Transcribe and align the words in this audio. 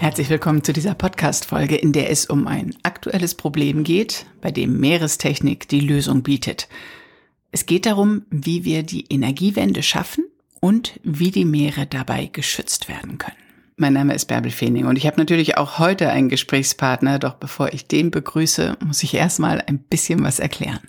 Herzlich 0.00 0.30
willkommen 0.30 0.64
zu 0.64 0.72
dieser 0.72 0.94
Podcast-Folge, 0.94 1.76
in 1.76 1.92
der 1.92 2.08
es 2.08 2.24
um 2.24 2.46
ein 2.46 2.74
aktuelles 2.84 3.34
Problem 3.34 3.84
geht, 3.84 4.24
bei 4.40 4.50
dem 4.50 4.80
Meerestechnik 4.80 5.68
die 5.68 5.80
Lösung 5.80 6.22
bietet. 6.22 6.70
Es 7.52 7.66
geht 7.66 7.84
darum, 7.84 8.22
wie 8.30 8.64
wir 8.64 8.82
die 8.82 9.04
Energiewende 9.10 9.82
schaffen 9.82 10.24
und 10.58 10.98
wie 11.02 11.30
die 11.30 11.44
Meere 11.44 11.84
dabei 11.84 12.30
geschützt 12.32 12.88
werden 12.88 13.18
können. 13.18 13.36
Mein 13.76 13.92
Name 13.92 14.14
ist 14.14 14.24
Bärbel 14.24 14.50
Feening 14.50 14.86
und 14.86 14.96
ich 14.96 15.06
habe 15.06 15.18
natürlich 15.18 15.58
auch 15.58 15.78
heute 15.78 16.08
einen 16.08 16.30
Gesprächspartner, 16.30 17.18
doch 17.18 17.34
bevor 17.34 17.74
ich 17.74 17.86
den 17.86 18.10
begrüße, 18.10 18.78
muss 18.82 19.02
ich 19.02 19.12
erstmal 19.12 19.60
ein 19.60 19.80
bisschen 19.80 20.24
was 20.24 20.38
erklären. 20.38 20.80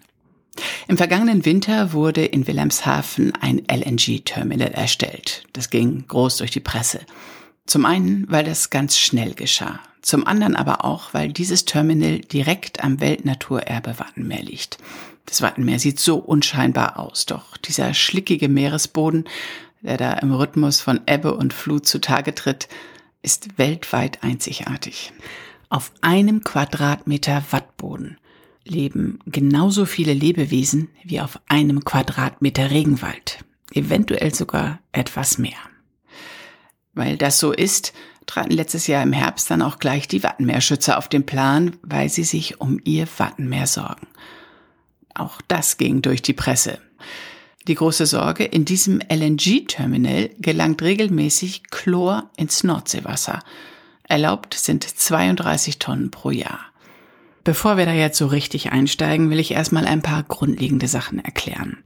Im 0.87 0.95
vergangenen 0.95 1.43
Winter 1.43 1.91
wurde 1.91 2.23
in 2.23 2.47
Wilhelmshaven 2.47 3.33
ein 3.41 3.61
LNG-Terminal 3.69 4.71
erstellt. 4.71 5.43
Das 5.51 5.69
ging 5.69 6.05
groß 6.07 6.37
durch 6.37 6.51
die 6.51 6.61
Presse. 6.61 7.01
Zum 7.71 7.85
einen, 7.85 8.29
weil 8.29 8.43
das 8.43 8.69
ganz 8.69 8.97
schnell 8.97 9.33
geschah. 9.33 9.79
Zum 10.01 10.27
anderen 10.27 10.57
aber 10.57 10.83
auch, 10.83 11.13
weil 11.13 11.31
dieses 11.31 11.63
Terminal 11.63 12.19
direkt 12.19 12.83
am 12.83 12.99
Weltnaturerbe 12.99 13.97
Wattenmeer 13.97 14.43
liegt. 14.43 14.77
Das 15.25 15.41
Wattenmeer 15.41 15.79
sieht 15.79 15.97
so 15.97 16.17
unscheinbar 16.17 16.99
aus, 16.99 17.25
doch 17.25 17.55
dieser 17.55 17.93
schlickige 17.93 18.49
Meeresboden, 18.49 19.23
der 19.79 19.95
da 19.95 20.11
im 20.15 20.33
Rhythmus 20.33 20.81
von 20.81 20.99
Ebbe 21.05 21.33
und 21.33 21.53
Flut 21.53 21.87
zutage 21.87 22.35
tritt, 22.35 22.67
ist 23.21 23.57
weltweit 23.57 24.21
einzigartig. 24.21 25.13
Auf 25.69 25.93
einem 26.01 26.43
Quadratmeter 26.43 27.41
Wattboden 27.51 28.17
leben 28.65 29.19
genauso 29.27 29.85
viele 29.85 30.13
Lebewesen 30.13 30.89
wie 31.05 31.21
auf 31.21 31.39
einem 31.47 31.85
Quadratmeter 31.85 32.69
Regenwald, 32.69 33.45
eventuell 33.73 34.35
sogar 34.35 34.79
etwas 34.91 35.37
mehr. 35.37 35.70
Weil 36.93 37.17
das 37.17 37.39
so 37.39 37.51
ist, 37.51 37.93
traten 38.25 38.51
letztes 38.51 38.87
Jahr 38.87 39.03
im 39.03 39.13
Herbst 39.13 39.49
dann 39.49 39.61
auch 39.61 39.79
gleich 39.79 40.07
die 40.07 40.23
Wattenmeerschützer 40.23 40.97
auf 40.97 41.07
den 41.07 41.25
Plan, 41.25 41.77
weil 41.81 42.09
sie 42.09 42.23
sich 42.23 42.59
um 42.59 42.79
ihr 42.83 43.07
Wattenmeer 43.17 43.67
sorgen. 43.67 44.07
Auch 45.13 45.41
das 45.47 45.77
ging 45.77 46.01
durch 46.01 46.21
die 46.21 46.33
Presse. 46.33 46.79
Die 47.67 47.75
große 47.75 48.05
Sorge, 48.05 48.43
in 48.43 48.65
diesem 48.65 49.01
LNG-Terminal 49.07 50.31
gelangt 50.39 50.81
regelmäßig 50.81 51.69
Chlor 51.69 52.29
ins 52.35 52.63
Nordseewasser. 52.63 53.39
Erlaubt 54.03 54.55
sind 54.55 54.83
32 54.83 55.77
Tonnen 55.77 56.09
pro 56.09 56.31
Jahr. 56.31 56.59
Bevor 57.43 57.77
wir 57.77 57.85
da 57.85 57.93
jetzt 57.93 58.17
so 58.17 58.27
richtig 58.27 58.71
einsteigen, 58.71 59.29
will 59.29 59.39
ich 59.39 59.51
erstmal 59.51 59.85
ein 59.85 60.01
paar 60.01 60.23
grundlegende 60.23 60.87
Sachen 60.87 61.19
erklären. 61.23 61.83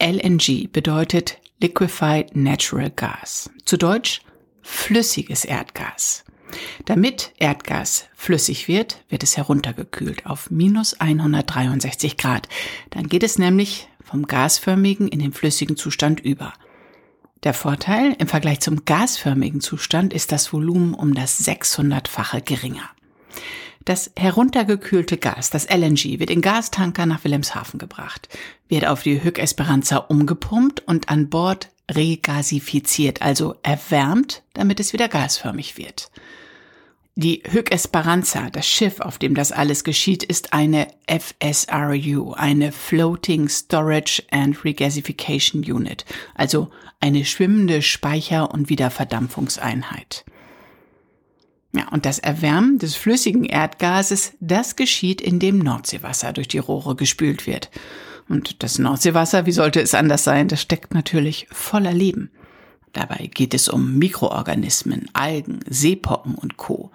LNG 0.00 0.70
bedeutet 0.72 1.38
Liquefied 1.60 2.34
Natural 2.36 2.90
Gas. 2.90 3.50
Zu 3.64 3.76
Deutsch 3.76 4.22
flüssiges 4.62 5.44
Erdgas. 5.44 6.24
Damit 6.84 7.32
Erdgas 7.38 8.06
flüssig 8.14 8.68
wird, 8.68 9.04
wird 9.08 9.22
es 9.22 9.36
heruntergekühlt 9.36 10.26
auf 10.26 10.50
minus 10.50 10.94
163 10.94 12.16
Grad. 12.16 12.48
Dann 12.90 13.08
geht 13.08 13.22
es 13.22 13.38
nämlich 13.38 13.88
vom 14.02 14.26
gasförmigen 14.26 15.08
in 15.08 15.20
den 15.20 15.32
flüssigen 15.32 15.76
Zustand 15.76 16.20
über. 16.20 16.52
Der 17.42 17.54
Vorteil 17.54 18.14
im 18.18 18.26
Vergleich 18.26 18.60
zum 18.60 18.84
gasförmigen 18.84 19.60
Zustand 19.60 20.12
ist 20.12 20.32
das 20.32 20.52
Volumen 20.52 20.92
um 20.92 21.14
das 21.14 21.46
600-fache 21.46 22.42
geringer. 22.42 22.90
Das 23.86 24.10
heruntergekühlte 24.14 25.16
Gas, 25.16 25.48
das 25.48 25.64
LNG, 25.64 26.18
wird 26.18 26.28
in 26.28 26.42
Gastanker 26.42 27.06
nach 27.06 27.24
Wilhelmshaven 27.24 27.78
gebracht, 27.78 28.28
wird 28.68 28.86
auf 28.86 29.02
die 29.02 29.24
Hück 29.24 29.38
Esperanza 29.38 29.96
umgepumpt 29.96 30.80
und 30.86 31.08
an 31.08 31.30
Bord 31.30 31.70
regasifiziert, 31.90 33.20
also 33.20 33.56
erwärmt, 33.62 34.42
damit 34.54 34.80
es 34.80 34.92
wieder 34.92 35.08
gasförmig 35.08 35.76
wird. 35.76 36.10
Die 37.16 37.42
Hück 37.50 37.70
Esperanza, 37.72 38.48
das 38.50 38.66
Schiff, 38.66 39.00
auf 39.00 39.18
dem 39.18 39.34
das 39.34 39.52
alles 39.52 39.84
geschieht, 39.84 40.22
ist 40.22 40.52
eine 40.52 40.86
FSRU, 41.06 42.32
eine 42.32 42.72
Floating 42.72 43.48
Storage 43.48 44.22
and 44.30 44.64
Regasification 44.64 45.62
Unit, 45.62 46.04
also 46.34 46.70
eine 47.00 47.24
schwimmende 47.24 47.82
Speicher- 47.82 48.50
und 48.50 48.70
Wiederverdampfungseinheit. 48.70 50.24
Ja, 51.72 51.88
und 51.88 52.06
das 52.06 52.18
Erwärmen 52.18 52.78
des 52.78 52.96
flüssigen 52.96 53.44
Erdgases, 53.44 54.32
das 54.40 54.76
geschieht, 54.76 55.20
indem 55.20 55.58
Nordseewasser 55.58 56.32
durch 56.32 56.48
die 56.48 56.58
Rohre 56.58 56.96
gespült 56.96 57.46
wird. 57.46 57.70
Und 58.30 58.62
das 58.62 58.78
Nordseewasser, 58.78 59.44
wie 59.44 59.52
sollte 59.52 59.80
es 59.80 59.92
anders 59.92 60.22
sein, 60.22 60.46
das 60.46 60.62
steckt 60.62 60.94
natürlich 60.94 61.48
voller 61.50 61.92
Leben. 61.92 62.30
Dabei 62.92 63.28
geht 63.34 63.54
es 63.54 63.68
um 63.68 63.98
Mikroorganismen, 63.98 65.08
Algen, 65.14 65.58
Seepocken 65.68 66.36
und 66.36 66.56
Co. 66.56 66.92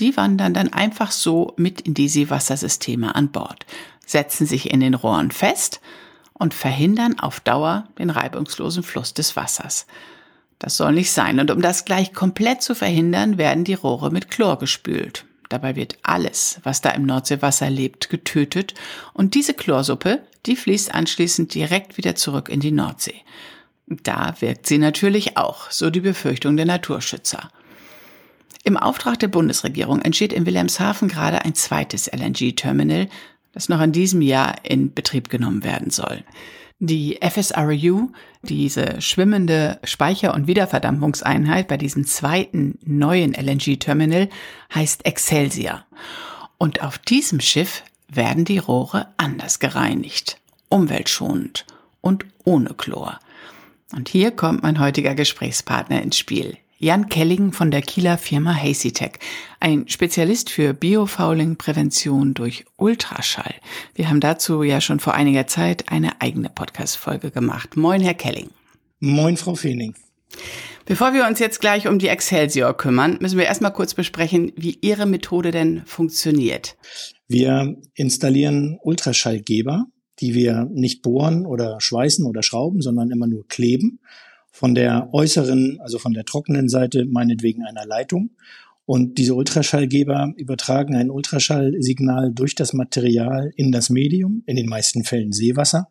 Die 0.00 0.14
wandern 0.18 0.52
dann 0.52 0.70
einfach 0.70 1.12
so 1.12 1.54
mit 1.56 1.80
in 1.80 1.94
die 1.94 2.10
Seewassersysteme 2.10 3.14
an 3.14 3.32
Bord, 3.32 3.64
setzen 4.04 4.46
sich 4.46 4.70
in 4.70 4.80
den 4.80 4.92
Rohren 4.92 5.30
fest 5.30 5.80
und 6.34 6.52
verhindern 6.52 7.18
auf 7.18 7.40
Dauer 7.40 7.88
den 7.98 8.10
reibungslosen 8.10 8.82
Fluss 8.82 9.14
des 9.14 9.36
Wassers. 9.36 9.86
Das 10.58 10.76
soll 10.76 10.92
nicht 10.92 11.10
sein. 11.10 11.40
Und 11.40 11.50
um 11.50 11.62
das 11.62 11.86
gleich 11.86 12.12
komplett 12.12 12.60
zu 12.60 12.74
verhindern, 12.74 13.38
werden 13.38 13.64
die 13.64 13.72
Rohre 13.72 14.10
mit 14.10 14.30
Chlor 14.30 14.58
gespült. 14.58 15.24
Dabei 15.48 15.74
wird 15.74 15.96
alles, 16.02 16.60
was 16.64 16.82
da 16.82 16.90
im 16.90 17.06
Nordseewasser 17.06 17.70
lebt, 17.70 18.10
getötet 18.10 18.74
und 19.14 19.34
diese 19.34 19.54
Chlorsuppe, 19.54 20.20
die 20.46 20.56
fließt 20.56 20.94
anschließend 20.94 21.54
direkt 21.54 21.96
wieder 21.96 22.14
zurück 22.14 22.48
in 22.48 22.60
die 22.60 22.72
Nordsee. 22.72 23.22
Da 23.86 24.34
wirkt 24.40 24.66
sie 24.66 24.78
natürlich 24.78 25.36
auch, 25.36 25.70
so 25.70 25.90
die 25.90 26.00
Befürchtung 26.00 26.56
der 26.56 26.66
Naturschützer. 26.66 27.50
Im 28.62 28.76
Auftrag 28.76 29.18
der 29.18 29.28
Bundesregierung 29.28 30.00
entsteht 30.02 30.32
in 30.32 30.46
Wilhelmshaven 30.46 31.08
gerade 31.08 31.44
ein 31.44 31.54
zweites 31.54 32.06
LNG-Terminal, 32.06 33.08
das 33.52 33.68
noch 33.68 33.80
in 33.80 33.92
diesem 33.92 34.22
Jahr 34.22 34.56
in 34.64 34.92
Betrieb 34.94 35.28
genommen 35.28 35.64
werden 35.64 35.90
soll. 35.90 36.24
Die 36.78 37.18
FSRU, 37.20 38.10
diese 38.42 39.02
schwimmende 39.02 39.78
Speicher- 39.84 40.34
und 40.34 40.46
Wiederverdampfungseinheit 40.46 41.68
bei 41.68 41.76
diesem 41.76 42.06
zweiten 42.06 42.78
neuen 42.84 43.34
LNG-Terminal, 43.34 44.28
heißt 44.74 45.04
Excelsior. 45.04 45.84
Und 46.56 46.82
auf 46.82 46.98
diesem 46.98 47.40
Schiff 47.40 47.82
werden 48.12 48.44
die 48.44 48.58
Rohre 48.58 49.08
anders 49.16 49.58
gereinigt, 49.58 50.38
umweltschonend 50.68 51.66
und 52.00 52.24
ohne 52.44 52.74
Chlor. 52.74 53.18
Und 53.92 54.08
hier 54.08 54.30
kommt 54.30 54.62
mein 54.62 54.80
heutiger 54.80 55.14
Gesprächspartner 55.14 56.02
ins 56.02 56.16
Spiel. 56.18 56.56
Jan 56.82 57.10
Kelling 57.10 57.52
von 57.52 57.70
der 57.70 57.82
Kieler 57.82 58.16
Firma 58.16 58.54
HazyTech, 58.54 59.18
ein 59.60 59.86
Spezialist 59.86 60.48
für 60.48 60.72
Biofouling-Prävention 60.72 62.32
durch 62.32 62.64
Ultraschall. 62.76 63.54
Wir 63.94 64.08
haben 64.08 64.20
dazu 64.20 64.62
ja 64.62 64.80
schon 64.80 64.98
vor 64.98 65.12
einiger 65.12 65.46
Zeit 65.46 65.92
eine 65.92 66.22
eigene 66.22 66.48
Podcast-Folge 66.48 67.32
gemacht. 67.32 67.76
Moin, 67.76 68.00
Herr 68.00 68.14
Kelling. 68.14 68.48
Moin, 68.98 69.36
Frau 69.36 69.54
Feening. 69.54 69.94
Bevor 70.90 71.14
wir 71.14 71.24
uns 71.24 71.38
jetzt 71.38 71.60
gleich 71.60 71.86
um 71.86 72.00
die 72.00 72.08
Excelsior 72.08 72.76
kümmern, 72.76 73.18
müssen 73.20 73.38
wir 73.38 73.44
erstmal 73.44 73.72
kurz 73.72 73.94
besprechen, 73.94 74.50
wie 74.56 74.76
Ihre 74.80 75.06
Methode 75.06 75.52
denn 75.52 75.82
funktioniert. 75.86 76.76
Wir 77.28 77.76
installieren 77.94 78.76
Ultraschallgeber, 78.82 79.84
die 80.18 80.34
wir 80.34 80.68
nicht 80.72 81.02
bohren 81.02 81.46
oder 81.46 81.80
schweißen 81.80 82.26
oder 82.26 82.42
schrauben, 82.42 82.82
sondern 82.82 83.12
immer 83.12 83.28
nur 83.28 83.46
kleben 83.46 84.00
von 84.50 84.74
der 84.74 85.10
äußeren, 85.12 85.78
also 85.80 86.00
von 86.00 86.12
der 86.12 86.24
trockenen 86.24 86.68
Seite 86.68 87.04
meinetwegen 87.04 87.62
einer 87.62 87.86
Leitung. 87.86 88.30
Und 88.84 89.18
diese 89.18 89.36
Ultraschallgeber 89.36 90.32
übertragen 90.36 90.96
ein 90.96 91.12
Ultraschallsignal 91.12 92.32
durch 92.34 92.56
das 92.56 92.72
Material 92.72 93.52
in 93.54 93.70
das 93.70 93.90
Medium, 93.90 94.42
in 94.46 94.56
den 94.56 94.68
meisten 94.68 95.04
Fällen 95.04 95.30
Seewasser. 95.30 95.86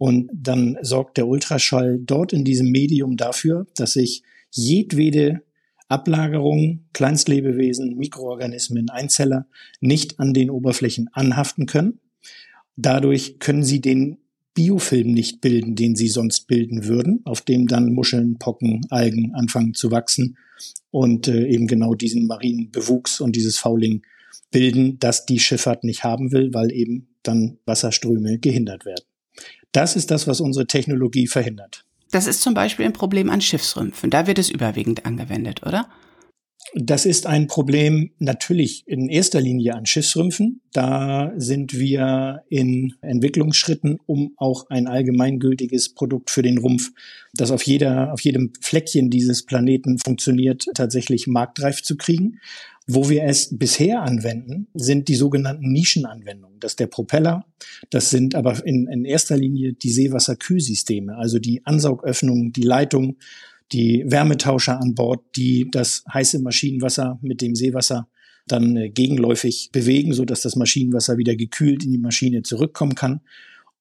Und 0.00 0.30
dann 0.32 0.78
sorgt 0.80 1.18
der 1.18 1.28
Ultraschall 1.28 1.98
dort 2.00 2.32
in 2.32 2.42
diesem 2.42 2.70
Medium 2.70 3.18
dafür, 3.18 3.66
dass 3.76 3.92
sich 3.92 4.22
jedwede 4.50 5.42
Ablagerung, 5.88 6.86
Kleinstlebewesen, 6.94 7.98
Mikroorganismen, 7.98 8.88
Einzeller 8.88 9.46
nicht 9.78 10.18
an 10.18 10.32
den 10.32 10.48
Oberflächen 10.48 11.10
anhaften 11.12 11.66
können. 11.66 12.00
Dadurch 12.76 13.40
können 13.40 13.62
sie 13.62 13.82
den 13.82 14.16
Biofilm 14.54 15.12
nicht 15.12 15.42
bilden, 15.42 15.76
den 15.76 15.94
sie 15.94 16.08
sonst 16.08 16.46
bilden 16.46 16.86
würden, 16.86 17.20
auf 17.24 17.42
dem 17.42 17.66
dann 17.66 17.92
Muscheln, 17.92 18.38
Pocken, 18.38 18.86
Algen 18.88 19.34
anfangen 19.34 19.74
zu 19.74 19.90
wachsen 19.90 20.38
und 20.90 21.28
äh, 21.28 21.46
eben 21.46 21.66
genau 21.66 21.94
diesen 21.94 22.26
marinen 22.26 22.70
Bewuchs 22.70 23.20
und 23.20 23.36
dieses 23.36 23.58
Fouling 23.58 24.00
bilden, 24.50 24.98
das 24.98 25.26
die 25.26 25.40
Schifffahrt 25.40 25.84
nicht 25.84 26.04
haben 26.04 26.32
will, 26.32 26.54
weil 26.54 26.72
eben 26.72 27.08
dann 27.22 27.58
Wasserströme 27.66 28.38
gehindert 28.38 28.86
werden. 28.86 29.04
Das 29.72 29.96
ist 29.96 30.10
das, 30.10 30.26
was 30.26 30.40
unsere 30.40 30.66
Technologie 30.66 31.26
verhindert. 31.26 31.84
Das 32.10 32.26
ist 32.26 32.42
zum 32.42 32.54
Beispiel 32.54 32.86
ein 32.86 32.92
Problem 32.92 33.30
an 33.30 33.40
Schiffsrümpfen. 33.40 34.10
Da 34.10 34.26
wird 34.26 34.38
es 34.38 34.50
überwiegend 34.50 35.06
angewendet, 35.06 35.64
oder? 35.64 35.88
Das 36.74 37.06
ist 37.06 37.26
ein 37.26 37.46
Problem 37.46 38.10
natürlich 38.18 38.84
in 38.86 39.08
erster 39.08 39.40
Linie 39.40 39.74
an 39.74 39.86
Schiffsrümpfen. 39.86 40.60
Da 40.72 41.32
sind 41.36 41.76
wir 41.76 42.42
in 42.48 42.94
Entwicklungsschritten, 43.00 43.98
um 44.06 44.34
auch 44.36 44.68
ein 44.70 44.86
allgemeingültiges 44.86 45.94
Produkt 45.94 46.30
für 46.30 46.42
den 46.42 46.58
Rumpf, 46.58 46.90
das 47.32 47.50
auf 47.50 47.62
jeder, 47.64 48.12
auf 48.12 48.20
jedem 48.20 48.52
Fleckchen 48.60 49.10
dieses 49.10 49.44
Planeten 49.46 49.98
funktioniert, 49.98 50.66
tatsächlich 50.74 51.26
marktreif 51.26 51.82
zu 51.82 51.96
kriegen. 51.96 52.38
Wo 52.92 53.08
wir 53.08 53.22
es 53.22 53.56
bisher 53.56 54.02
anwenden, 54.02 54.66
sind 54.74 55.06
die 55.06 55.14
sogenannten 55.14 55.70
Nischenanwendungen. 55.70 56.58
Das 56.58 56.72
ist 56.72 56.80
der 56.80 56.88
Propeller. 56.88 57.44
Das 57.90 58.10
sind 58.10 58.34
aber 58.34 58.66
in, 58.66 58.88
in 58.88 59.04
erster 59.04 59.36
Linie 59.36 59.74
die 59.74 59.92
Seewasserkühlsysteme, 59.92 61.16
also 61.16 61.38
die 61.38 61.64
Ansaugöffnungen, 61.64 62.52
die 62.52 62.62
Leitung, 62.62 63.18
die 63.70 64.04
Wärmetauscher 64.08 64.80
an 64.80 64.96
Bord, 64.96 65.20
die 65.36 65.68
das 65.70 66.02
heiße 66.12 66.40
Maschinenwasser 66.40 67.20
mit 67.22 67.40
dem 67.42 67.54
Seewasser 67.54 68.08
dann 68.48 68.76
äh, 68.76 68.90
gegenläufig 68.90 69.70
bewegen, 69.72 70.12
so 70.12 70.24
dass 70.24 70.42
das 70.42 70.56
Maschinenwasser 70.56 71.16
wieder 71.16 71.36
gekühlt 71.36 71.84
in 71.84 71.92
die 71.92 71.98
Maschine 71.98 72.42
zurückkommen 72.42 72.96
kann. 72.96 73.20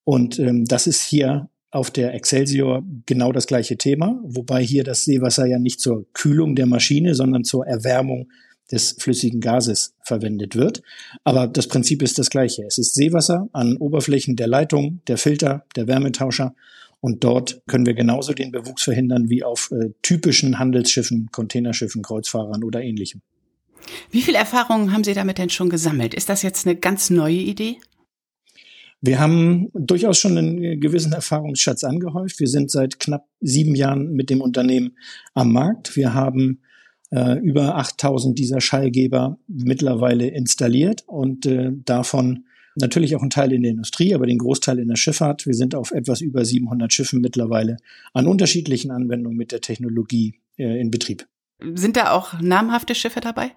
Und 0.03 0.37
ähm, 0.37 0.65
das 0.65 0.85
ist 0.85 1.01
hier 1.01 1.49
auf 1.71 1.89
der 1.89 2.13
Excelsior 2.13 2.83
genau 3.07 3.31
das 3.31 3.47
gleiche 3.47 3.77
Thema, 3.77 4.19
wobei 4.23 4.63
hier 4.63 4.83
das 4.83 5.05
Seewasser 5.05 5.47
ja 5.47 5.57
nicht 5.57 5.79
zur 5.79 6.05
Kühlung 6.13 6.55
der 6.55 6.67
Maschine, 6.67 7.15
sondern 7.15 7.43
zur 7.43 7.65
Erwärmung 7.65 8.29
des 8.71 8.95
flüssigen 8.99 9.41
Gases 9.41 9.95
verwendet 10.03 10.55
wird. 10.55 10.81
Aber 11.23 11.47
das 11.47 11.67
Prinzip 11.67 12.01
ist 12.01 12.19
das 12.19 12.29
gleiche. 12.29 12.63
Es 12.63 12.77
ist 12.77 12.95
Seewasser 12.95 13.49
an 13.53 13.77
Oberflächen 13.77 14.35
der 14.35 14.47
Leitung, 14.47 15.01
der 15.07 15.17
Filter, 15.17 15.65
der 15.75 15.87
Wärmetauscher. 15.87 16.55
Und 17.01 17.23
dort 17.23 17.61
können 17.67 17.85
wir 17.85 17.93
genauso 17.93 18.33
den 18.33 18.51
Bewuchs 18.51 18.83
verhindern 18.83 19.29
wie 19.29 19.43
auf 19.43 19.71
äh, 19.71 19.91
typischen 20.01 20.59
Handelsschiffen, 20.59 21.29
Containerschiffen, 21.31 22.01
Kreuzfahrern 22.01 22.63
oder 22.63 22.81
ähnlichem. 22.81 23.21
Wie 24.11 24.21
viel 24.21 24.35
Erfahrungen 24.35 24.91
haben 24.91 25.03
Sie 25.03 25.13
damit 25.13 25.37
denn 25.37 25.49
schon 25.49 25.69
gesammelt? 25.69 26.13
Ist 26.13 26.29
das 26.29 26.41
jetzt 26.41 26.67
eine 26.67 26.75
ganz 26.75 27.09
neue 27.09 27.37
Idee? 27.37 27.77
Wir 29.01 29.19
haben 29.19 29.69
durchaus 29.73 30.19
schon 30.19 30.37
einen 30.37 30.81
gewissen 30.81 31.13
Erfahrungsschatz 31.13 31.85
angehäuft. 31.85 32.41
Wir 32.41 32.47
sind 32.47 32.69
seit 32.69 32.99
knapp 32.99 33.25
sieben 33.39 33.75
Jahren 33.75 34.11
mit 34.11 34.29
dem 34.29 34.41
Unternehmen 34.41 34.97
am 35.33 35.53
Markt. 35.53 35.95
Wir 35.95 36.13
haben 36.13 36.59
äh, 37.11 37.39
über 37.39 37.75
8000 37.75 38.37
dieser 38.37 38.61
Schallgeber 38.61 39.37
mittlerweile 39.47 40.27
installiert 40.27 41.03
und 41.07 41.45
äh, 41.45 41.71
davon 41.85 42.45
natürlich 42.75 43.15
auch 43.15 43.23
ein 43.23 43.29
Teil 43.29 43.51
in 43.51 43.63
der 43.63 43.71
Industrie, 43.71 44.13
aber 44.13 44.25
den 44.25 44.37
Großteil 44.37 44.79
in 44.79 44.87
der 44.87 44.95
Schifffahrt. 44.95 45.45
Wir 45.45 45.53
sind 45.53 45.75
auf 45.75 45.91
etwas 45.91 46.21
über 46.21 46.45
700 46.45 46.91
Schiffen 46.93 47.21
mittlerweile 47.21 47.77
an 48.13 48.27
unterschiedlichen 48.27 48.91
Anwendungen 48.91 49.37
mit 49.37 49.51
der 49.51 49.61
Technologie 49.61 50.39
äh, 50.57 50.79
in 50.79 50.91
Betrieb. 50.91 51.27
Sind 51.73 51.97
da 51.97 52.11
auch 52.11 52.39
namhafte 52.39 52.95
Schiffe 52.95 53.19
dabei? 53.19 53.51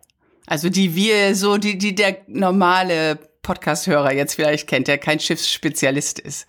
Also 0.47 0.69
die 0.71 0.97
wir 0.97 1.37
so, 1.37 1.57
die, 1.57 1.79
die 1.79 1.95
der 1.95 2.19
normale 2.27 3.19
Podcast-Hörer 3.43 4.13
jetzt 4.13 4.35
vielleicht 4.35 4.67
kennt, 4.67 4.89
der 4.89 4.99
kein 4.99 5.21
Schiffsspezialist 5.21 6.19
ist 6.19 6.47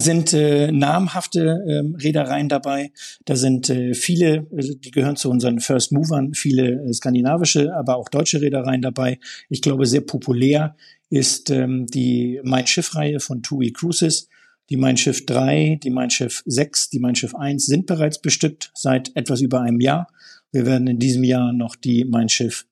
sind 0.00 0.32
äh, 0.32 0.70
namhafte 0.70 1.64
ähm, 1.68 1.94
Reedereien 1.94 2.48
dabei. 2.48 2.92
Da 3.24 3.36
sind 3.36 3.70
äh, 3.70 3.94
viele, 3.94 4.46
äh, 4.56 4.76
die 4.76 4.90
gehören 4.90 5.16
zu 5.16 5.30
unseren 5.30 5.60
First 5.60 5.92
Movern, 5.92 6.34
viele 6.34 6.82
äh, 6.82 6.92
skandinavische, 6.92 7.74
aber 7.74 7.96
auch 7.96 8.08
deutsche 8.08 8.40
Reedereien 8.40 8.82
dabei. 8.82 9.18
Ich 9.48 9.62
glaube, 9.62 9.86
sehr 9.86 10.00
populär 10.02 10.76
ist 11.10 11.50
ähm, 11.50 11.86
die 11.86 12.40
Mein 12.44 12.66
Schiff-Reihe 12.66 13.20
von 13.20 13.42
TUI 13.42 13.72
Cruises. 13.72 14.28
Die 14.70 14.76
Mein 14.76 14.96
Schiff 14.96 15.26
3, 15.26 15.80
die 15.82 15.90
Mein 15.90 16.10
Schiff 16.10 16.42
6, 16.46 16.90
die 16.90 16.98
Mein 16.98 17.14
Schiff 17.14 17.34
1 17.34 17.66
sind 17.66 17.86
bereits 17.86 18.20
bestückt 18.20 18.70
seit 18.74 19.14
etwas 19.16 19.40
über 19.40 19.60
einem 19.60 19.80
Jahr. 19.80 20.08
Wir 20.52 20.66
werden 20.66 20.86
in 20.86 20.98
diesem 20.98 21.24
Jahr 21.24 21.52
noch 21.52 21.76
die 21.76 22.04
Mein 22.04 22.28
Schiff 22.28 22.66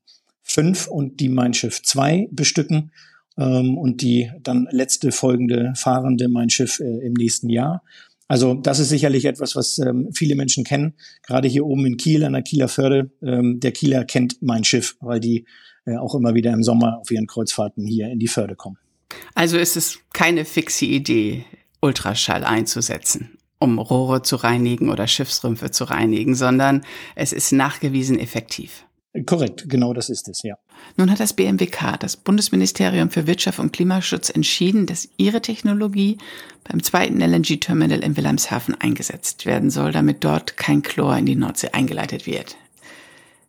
5 0.44 0.86
und 0.86 1.20
die 1.20 1.28
Mein 1.28 1.54
Schiff 1.54 1.82
2 1.82 2.28
bestücken 2.30 2.92
ähm, 3.40 3.78
und 3.78 4.02
die 4.02 4.30
dann 4.42 4.68
letzte 4.70 5.10
folgende 5.10 5.72
fahrende 5.74 6.28
Mein 6.28 6.50
Schiff 6.50 6.78
äh, 6.78 7.06
im 7.06 7.14
nächsten 7.14 7.48
Jahr. 7.48 7.82
Also 8.28 8.54
das 8.54 8.78
ist 8.78 8.90
sicherlich 8.90 9.24
etwas, 9.24 9.56
was 9.56 9.78
ähm, 9.78 10.10
viele 10.12 10.36
Menschen 10.36 10.62
kennen. 10.62 10.94
Gerade 11.26 11.48
hier 11.48 11.66
oben 11.66 11.86
in 11.86 11.96
Kiel 11.96 12.22
an 12.22 12.34
der 12.34 12.42
Kieler 12.42 12.68
Förde. 12.68 13.10
Ähm, 13.22 13.58
der 13.58 13.72
Kieler 13.72 14.04
kennt 14.04 14.40
Mein 14.40 14.62
Schiff, 14.62 14.96
weil 15.00 15.18
die 15.18 15.46
äh, 15.84 15.96
auch 15.96 16.14
immer 16.14 16.34
wieder 16.34 16.52
im 16.52 16.62
Sommer 16.62 16.98
auf 17.00 17.10
ihren 17.10 17.26
Kreuzfahrten 17.26 17.84
hier 17.84 18.08
in 18.08 18.20
die 18.20 18.28
Förde 18.28 18.54
kommen. 18.54 18.76
Also 19.34 19.58
ist 19.58 19.76
es 19.76 19.98
keine 20.12 20.44
fixe 20.44 20.84
Idee, 20.84 21.44
Ultraschall 21.80 22.44
einzusetzen, 22.44 23.38
um 23.58 23.78
Rohre 23.78 24.22
zu 24.22 24.36
reinigen 24.36 24.90
oder 24.90 25.08
Schiffsrümpfe 25.08 25.70
zu 25.72 25.84
reinigen, 25.84 26.34
sondern 26.36 26.82
es 27.16 27.32
ist 27.32 27.50
nachgewiesen 27.50 28.18
effektiv. 28.18 28.84
Korrekt, 29.26 29.68
genau 29.68 29.92
das 29.92 30.08
ist 30.08 30.28
es, 30.28 30.42
ja. 30.42 30.56
Nun 30.96 31.10
hat 31.10 31.18
das 31.18 31.32
BMWK, 31.32 31.96
das 31.98 32.16
Bundesministerium 32.16 33.10
für 33.10 33.26
Wirtschaft 33.26 33.58
und 33.58 33.72
Klimaschutz, 33.72 34.30
entschieden, 34.30 34.86
dass 34.86 35.08
ihre 35.16 35.42
Technologie 35.42 36.18
beim 36.62 36.80
zweiten 36.80 37.20
LNG-Terminal 37.20 38.04
in 38.04 38.16
Wilhelmshaven 38.16 38.76
eingesetzt 38.80 39.46
werden 39.46 39.70
soll, 39.70 39.90
damit 39.90 40.22
dort 40.22 40.56
kein 40.56 40.82
Chlor 40.82 41.16
in 41.16 41.26
die 41.26 41.34
Nordsee 41.34 41.70
eingeleitet 41.72 42.26
wird. 42.26 42.56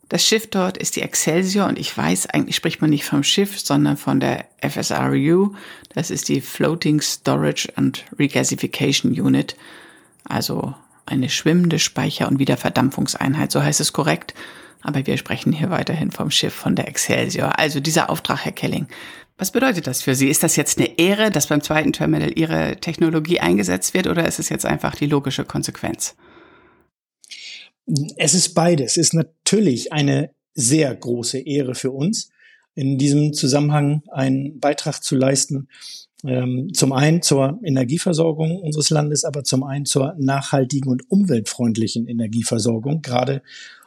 Das 0.09 0.25
Schiff 0.25 0.49
dort 0.49 0.77
ist 0.77 0.95
die 0.95 1.03
Excelsior 1.03 1.67
und 1.67 1.77
ich 1.79 1.95
weiß, 1.95 2.25
eigentlich 2.25 2.55
spricht 2.55 2.81
man 2.81 2.89
nicht 2.89 3.05
vom 3.05 3.23
Schiff, 3.23 3.59
sondern 3.59 3.97
von 3.97 4.19
der 4.19 4.45
FSRU. 4.61 5.53
Das 5.93 6.09
ist 6.09 6.27
die 6.27 6.41
Floating 6.41 6.99
Storage 7.01 7.71
and 7.75 8.03
Regasification 8.17 9.11
Unit, 9.11 9.55
also 10.25 10.73
eine 11.05 11.29
schwimmende 11.29 11.79
Speicher- 11.79 12.27
und 12.27 12.39
Wiederverdampfungseinheit, 12.39 13.51
so 13.51 13.61
heißt 13.61 13.79
es 13.79 13.93
korrekt. 13.93 14.33
Aber 14.81 15.06
wir 15.06 15.18
sprechen 15.18 15.54
hier 15.54 15.69
weiterhin 15.69 16.12
vom 16.12 16.31
Schiff 16.31 16.54
von 16.54 16.75
der 16.75 16.88
Excelsior. 16.88 17.60
Also 17.60 17.80
dieser 17.80 18.10
Auftrag, 18.10 18.45
Herr 18.45 18.51
Kelling. 18.51 18.88
Was 19.38 19.51
bedeutet 19.51 19.88
das 19.88 20.01
für 20.01 20.16
Sie? 20.16 20.28
Ist 20.28 20.44
das 20.44 20.56
jetzt 20.56 20.78
eine 20.78 21.00
Ehre, 21.00 21.31
dass 21.31 21.48
beim 21.48 21.62
zweiten 21.62 21.94
Terminal 21.94 22.38
Ihre 22.38 22.78
Technologie 22.78 23.39
eingesetzt 23.39 23.94
wird 23.94 24.07
oder 24.07 24.28
ist 24.28 24.39
es 24.39 24.50
jetzt 24.50 24.66
einfach 24.66 24.95
die 24.95 25.07
logische 25.07 25.45
Konsequenz? 25.45 26.16
Es 28.18 28.33
ist 28.33 28.54
beides. 28.54 28.98
Es 28.98 28.98
ist 28.98 29.13
natürlich 29.13 29.92
eine 29.92 30.31
sehr 30.54 30.94
große 30.94 31.39
Ehre 31.39 31.75
für 31.75 31.92
uns, 31.92 32.30
in 32.76 32.97
diesem 32.97 33.33
Zusammenhang 33.33 34.04
einen 34.11 34.59
Beitrag 34.59 35.04
zu 35.04 35.16
leisten, 35.16 35.68
ähm, 36.23 36.69
zum 36.73 36.94
einen 36.94 37.21
zur 37.21 37.59
Energieversorgung 37.64 38.57
unseres 38.57 38.90
Landes, 38.90 39.23
aber 39.23 39.44
zum 39.44 39.64
einen 39.64 39.85
zur 39.85 40.14
nachhaltigen 40.19 40.90
und 40.90 41.09
umweltfreundlichen 41.09 42.07
Energieversorgung, 42.07 43.02
gerade 43.02 43.42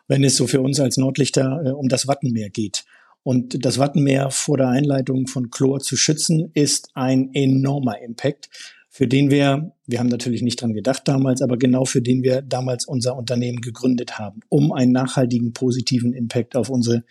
wenn 0.09 0.25
es 0.25 0.37
so 0.37 0.47
für 0.47 0.61
uns 0.61 0.81
als 0.81 0.97
Nordlichter 0.97 1.63
äh, 1.65 1.71
um 1.71 1.89
das 1.89 2.07
Wattenmeer 2.07 2.51
geht. 2.51 2.85
Und 3.23 3.65
das 3.65 3.79
Wattenmeer 3.79 4.31
vor 4.31 4.59
der 4.59 4.69
Einleitung 4.69 5.27
von 5.27 5.51
Chlor 5.51 5.81
zu 5.81 5.97
schützen, 5.97 6.51
ist 6.53 6.91
ein 6.95 7.31
enormer 7.33 8.01
Impact, 8.03 8.51
für 8.91 9.09
den 9.09 9.31
wir, 9.31 9.73
wir 9.87 9.99
haben 9.99 10.09
natürlich 10.09 10.43
nicht 10.43 10.61
dran 10.61 10.75
gedacht 10.75 11.03
damals, 11.07 11.43
aber 11.43 11.57
genau 11.57 11.85
für 11.85 12.03
den 12.03 12.23
wir 12.23 12.43
damals 12.43 12.87
unser 12.87 13.17
Unternehmen 13.17 13.61
gegründet 13.61 14.19
haben, 14.19 14.41
um 14.51 14.73
einen 14.73 14.93
nachhaltigen 14.93 15.53
positiven 15.53 16.13
Impact 16.13 16.55
auf 16.55 16.69
unsere 16.69 17.03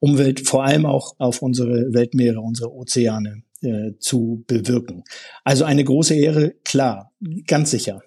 Umwelt, 0.00 0.48
vor 0.48 0.64
allem 0.64 0.86
auch 0.86 1.14
auf 1.18 1.42
unsere 1.42 1.92
Weltmeere, 1.92 2.40
unsere 2.40 2.72
Ozeane 2.74 3.42
äh, 3.60 3.92
zu 3.98 4.42
bewirken. 4.46 5.04
Also 5.44 5.64
eine 5.64 5.84
große 5.84 6.14
Ehre, 6.14 6.54
klar, 6.64 7.12
ganz 7.46 7.70
sicher. 7.70 8.02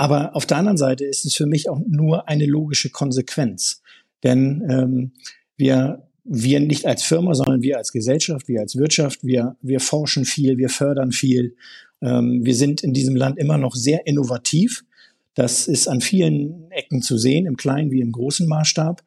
Aber 0.00 0.34
auf 0.34 0.46
der 0.46 0.56
anderen 0.56 0.78
Seite 0.78 1.04
ist 1.04 1.26
es 1.26 1.34
für 1.34 1.44
mich 1.44 1.68
auch 1.68 1.78
nur 1.86 2.26
eine 2.26 2.46
logische 2.46 2.88
Konsequenz. 2.88 3.82
Denn 4.22 4.66
ähm, 4.66 5.12
wir, 5.58 6.08
wir 6.24 6.58
nicht 6.60 6.86
als 6.86 7.02
Firma, 7.02 7.34
sondern 7.34 7.60
wir 7.60 7.76
als 7.76 7.92
Gesellschaft, 7.92 8.48
wir 8.48 8.60
als 8.60 8.76
Wirtschaft, 8.76 9.22
wir, 9.24 9.58
wir 9.60 9.78
forschen 9.78 10.24
viel, 10.24 10.56
wir 10.56 10.70
fördern 10.70 11.12
viel. 11.12 11.54
Ähm, 12.00 12.40
wir 12.42 12.54
sind 12.54 12.82
in 12.82 12.94
diesem 12.94 13.14
Land 13.14 13.36
immer 13.36 13.58
noch 13.58 13.74
sehr 13.74 14.06
innovativ. 14.06 14.86
Das 15.34 15.68
ist 15.68 15.86
an 15.86 16.00
vielen 16.00 16.70
Ecken 16.70 17.02
zu 17.02 17.18
sehen, 17.18 17.44
im 17.44 17.58
kleinen 17.58 17.90
wie 17.90 18.00
im 18.00 18.12
großen 18.12 18.48
Maßstab. 18.48 19.02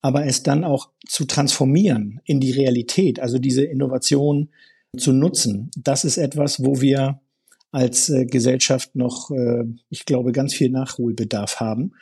Aber 0.00 0.26
es 0.26 0.42
dann 0.42 0.64
auch 0.64 0.88
zu 1.06 1.24
transformieren 1.24 2.20
in 2.24 2.40
die 2.40 2.50
Realität, 2.50 3.20
also 3.20 3.38
diese 3.38 3.62
Innovation 3.62 4.48
zu 4.98 5.12
nutzen, 5.12 5.70
das 5.76 6.04
ist 6.04 6.16
etwas, 6.16 6.64
wo 6.64 6.80
wir 6.80 7.20
als 7.72 8.10
äh, 8.10 8.26
Gesellschaft 8.26 8.94
noch, 8.94 9.30
äh, 9.30 9.64
ich 9.88 10.04
glaube, 10.04 10.32
ganz 10.32 10.54
viel 10.54 10.70
Nachholbedarf 10.70 11.58
haben. 11.58 11.92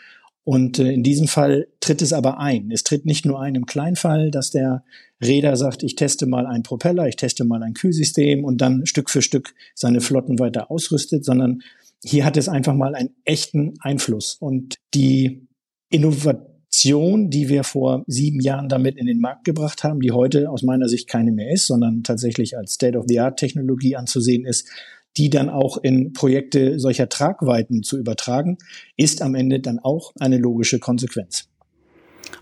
Und 0.44 0.78
äh, 0.78 0.90
in 0.90 1.02
diesem 1.02 1.28
Fall 1.28 1.68
tritt 1.80 2.02
es 2.02 2.12
aber 2.12 2.38
ein. 2.38 2.70
Es 2.70 2.82
tritt 2.82 3.06
nicht 3.06 3.24
nur 3.24 3.40
ein 3.40 3.54
im 3.54 3.66
Kleinfall, 3.66 4.30
dass 4.30 4.50
der 4.50 4.84
Räder 5.22 5.56
sagt, 5.56 5.82
ich 5.82 5.94
teste 5.94 6.26
mal 6.26 6.46
einen 6.46 6.64
Propeller, 6.64 7.06
ich 7.06 7.16
teste 7.16 7.44
mal 7.44 7.62
ein 7.62 7.74
Kühlsystem 7.74 8.44
und 8.44 8.60
dann 8.60 8.84
Stück 8.84 9.10
für 9.10 9.22
Stück 9.22 9.54
seine 9.74 10.00
Flotten 10.00 10.38
weiter 10.38 10.70
ausrüstet, 10.70 11.24
sondern 11.24 11.62
hier 12.02 12.24
hat 12.24 12.36
es 12.36 12.48
einfach 12.48 12.74
mal 12.74 12.94
einen 12.94 13.10
echten 13.24 13.74
Einfluss. 13.80 14.36
Und 14.40 14.76
die 14.94 15.46
Innovation 15.88 16.50
die 17.30 17.48
wir 17.48 17.64
vor 17.64 18.04
sieben 18.06 18.40
Jahren 18.40 18.68
damit 18.68 18.96
in 18.96 19.06
den 19.06 19.18
Markt 19.18 19.44
gebracht 19.44 19.82
haben, 19.82 20.00
die 20.00 20.12
heute 20.12 20.48
aus 20.48 20.62
meiner 20.62 20.88
Sicht 20.88 21.08
keine 21.08 21.32
mehr 21.32 21.52
ist, 21.52 21.66
sondern 21.66 22.04
tatsächlich 22.04 22.56
als 22.56 22.74
State-of-the-Art-Technologie 22.74 23.96
anzusehen 23.96 24.44
ist, 24.44 24.68
die 25.16 25.30
dann 25.30 25.48
auch 25.48 25.76
in 25.78 26.12
Projekte 26.12 26.78
solcher 26.78 27.08
Tragweiten 27.08 27.82
zu 27.82 27.98
übertragen, 27.98 28.58
ist 28.96 29.22
am 29.22 29.34
Ende 29.34 29.60
dann 29.60 29.78
auch 29.78 30.12
eine 30.20 30.38
logische 30.38 30.78
Konsequenz. 30.78 31.48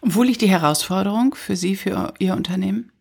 Und 0.01 0.15
wo 0.15 0.23
liegt 0.23 0.43
die 0.43 0.51
Herausforderung 0.51 1.35
für 1.35 1.57
Sie, 1.57 1.77
für 1.77 2.13
Ihr 2.19 2.35
Unternehmen? 2.35 2.93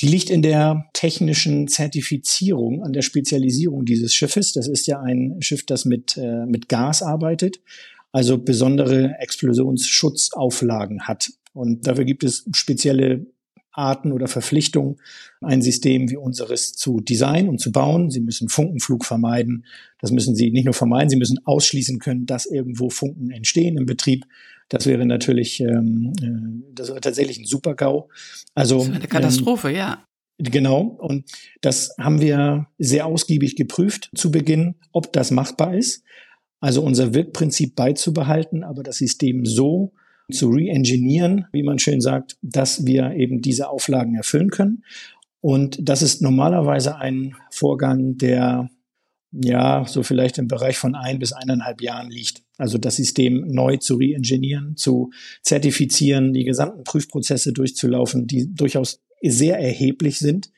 Die 0.00 0.08
liegt 0.08 0.30
in 0.30 0.42
der 0.42 0.86
technischen 0.94 1.68
Zertifizierung, 1.68 2.82
an 2.82 2.92
der 2.92 3.02
Spezialisierung 3.02 3.84
dieses 3.84 4.12
Schiffes. 4.12 4.52
Das 4.52 4.66
ist 4.66 4.86
ja 4.86 5.00
ein 5.00 5.36
Schiff, 5.40 5.64
das 5.64 5.84
mit, 5.84 6.16
äh, 6.16 6.44
mit 6.46 6.68
Gas 6.68 7.02
arbeitet, 7.02 7.60
also 8.10 8.36
besondere 8.36 9.14
Explosionsschutzauflagen 9.20 11.02
hat. 11.06 11.30
Und 11.52 11.86
dafür 11.86 12.04
gibt 12.04 12.24
es 12.24 12.44
spezielle 12.52 13.26
Arten 13.72 14.12
oder 14.12 14.28
Verpflichtungen, 14.28 14.96
ein 15.40 15.62
System 15.62 16.10
wie 16.10 16.16
unseres 16.16 16.74
zu 16.74 17.00
designen 17.00 17.48
und 17.48 17.60
zu 17.60 17.72
bauen. 17.72 18.10
Sie 18.10 18.20
müssen 18.20 18.48
Funkenflug 18.48 19.04
vermeiden. 19.04 19.64
Das 20.00 20.10
müssen 20.10 20.34
Sie 20.34 20.50
nicht 20.50 20.64
nur 20.64 20.74
vermeiden, 20.74 21.10
Sie 21.10 21.16
müssen 21.16 21.38
ausschließen 21.44 21.98
können, 21.98 22.26
dass 22.26 22.46
irgendwo 22.46 22.90
Funken 22.90 23.30
entstehen 23.30 23.76
im 23.76 23.86
Betrieb. 23.86 24.26
Das 24.68 24.86
wäre 24.86 25.04
natürlich, 25.04 25.60
ähm, 25.60 26.12
äh, 26.22 26.72
das 26.74 26.88
wäre 26.88 27.00
tatsächlich 27.00 27.38
ein 27.38 27.44
Super-GAU. 27.44 28.08
Also 28.54 28.78
das 28.78 28.90
eine 28.90 29.06
Katastrophe, 29.06 29.70
ähm, 29.70 29.76
ja. 29.76 30.04
Genau. 30.38 30.80
Und 30.80 31.30
das 31.60 31.94
haben 31.98 32.20
wir 32.20 32.66
sehr 32.78 33.06
ausgiebig 33.06 33.56
geprüft 33.56 34.10
zu 34.14 34.30
Beginn, 34.30 34.74
ob 34.92 35.12
das 35.12 35.30
machbar 35.30 35.76
ist. 35.76 36.04
Also 36.60 36.82
unser 36.82 37.12
Wirkprinzip 37.12 37.74
beizubehalten, 37.74 38.64
aber 38.64 38.82
das 38.82 38.96
System 38.96 39.44
so 39.44 39.92
zu 40.32 40.48
re-engineeren, 40.48 41.46
wie 41.52 41.62
man 41.62 41.78
schön 41.78 42.00
sagt, 42.00 42.36
dass 42.42 42.86
wir 42.86 43.12
eben 43.12 43.40
diese 43.40 43.68
Auflagen 43.68 44.14
erfüllen 44.14 44.50
können. 44.50 44.84
Und 45.40 45.78
das 45.80 46.02
ist 46.02 46.22
normalerweise 46.22 46.96
ein 46.96 47.34
Vorgang, 47.50 48.16
der 48.16 48.70
ja 49.32 49.84
so 49.86 50.02
vielleicht 50.02 50.38
im 50.38 50.46
Bereich 50.46 50.76
von 50.76 50.94
ein 50.94 51.18
bis 51.18 51.32
eineinhalb 51.32 51.80
Jahren 51.80 52.10
liegt. 52.10 52.42
Also 52.58 52.78
das 52.78 52.96
System 52.96 53.46
neu 53.48 53.78
zu 53.78 53.96
re-engineeren, 53.96 54.76
zu 54.76 55.10
zertifizieren, 55.42 56.32
die 56.32 56.44
gesamten 56.44 56.84
Prüfprozesse 56.84 57.52
durchzulaufen, 57.52 58.26
die 58.26 58.54
durchaus 58.54 59.00
sehr 59.22 59.58
erheblich 59.58 60.18
sind 60.18 60.50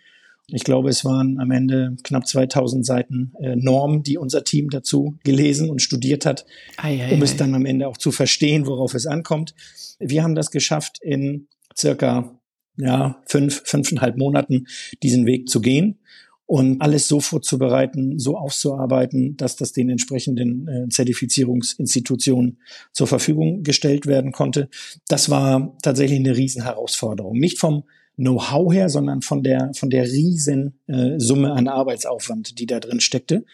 ich 0.48 0.64
glaube, 0.64 0.90
es 0.90 1.04
waren 1.04 1.38
am 1.40 1.50
Ende 1.50 1.96
knapp 2.02 2.26
2000 2.26 2.84
Seiten 2.84 3.32
äh, 3.40 3.56
Norm, 3.56 4.02
die 4.02 4.18
unser 4.18 4.44
Team 4.44 4.68
dazu 4.68 5.18
gelesen 5.24 5.70
und 5.70 5.80
studiert 5.80 6.26
hat, 6.26 6.44
ei, 6.76 7.02
ei, 7.02 7.14
um 7.14 7.22
es 7.22 7.36
dann 7.36 7.54
am 7.54 7.64
Ende 7.64 7.88
auch 7.88 7.96
zu 7.96 8.12
verstehen, 8.12 8.66
worauf 8.66 8.94
es 8.94 9.06
ankommt. 9.06 9.54
Wir 9.98 10.22
haben 10.22 10.34
das 10.34 10.50
geschafft, 10.50 10.98
in 11.00 11.48
circa 11.76 12.38
ja, 12.76 13.22
fünf, 13.26 13.62
fünfeinhalb 13.64 14.16
Monaten 14.16 14.66
diesen 15.02 15.26
Weg 15.26 15.48
zu 15.48 15.60
gehen 15.60 15.98
und 16.46 16.82
alles 16.82 17.08
so 17.08 17.20
vorzubereiten, 17.20 18.18
so 18.18 18.36
aufzuarbeiten, 18.36 19.36
dass 19.36 19.56
das 19.56 19.72
den 19.72 19.88
entsprechenden 19.88 20.68
äh, 20.68 20.88
Zertifizierungsinstitutionen 20.88 22.58
zur 22.92 23.06
Verfügung 23.06 23.62
gestellt 23.62 24.06
werden 24.06 24.32
konnte. 24.32 24.68
Das 25.08 25.30
war 25.30 25.76
tatsächlich 25.82 26.18
eine 26.18 26.36
Riesenherausforderung. 26.36 27.38
Nicht 27.38 27.58
vom 27.58 27.84
Know-how 28.16 28.72
her, 28.72 28.88
sondern 28.88 29.22
von 29.22 29.42
der, 29.42 29.72
von 29.74 29.90
der 29.90 30.04
riesen 30.04 30.78
äh, 30.86 31.18
Summe 31.18 31.52
an 31.52 31.68
Arbeitsaufwand, 31.68 32.58
die 32.58 32.66
da 32.66 32.80
drin 32.80 33.00
steckte. 33.00 33.44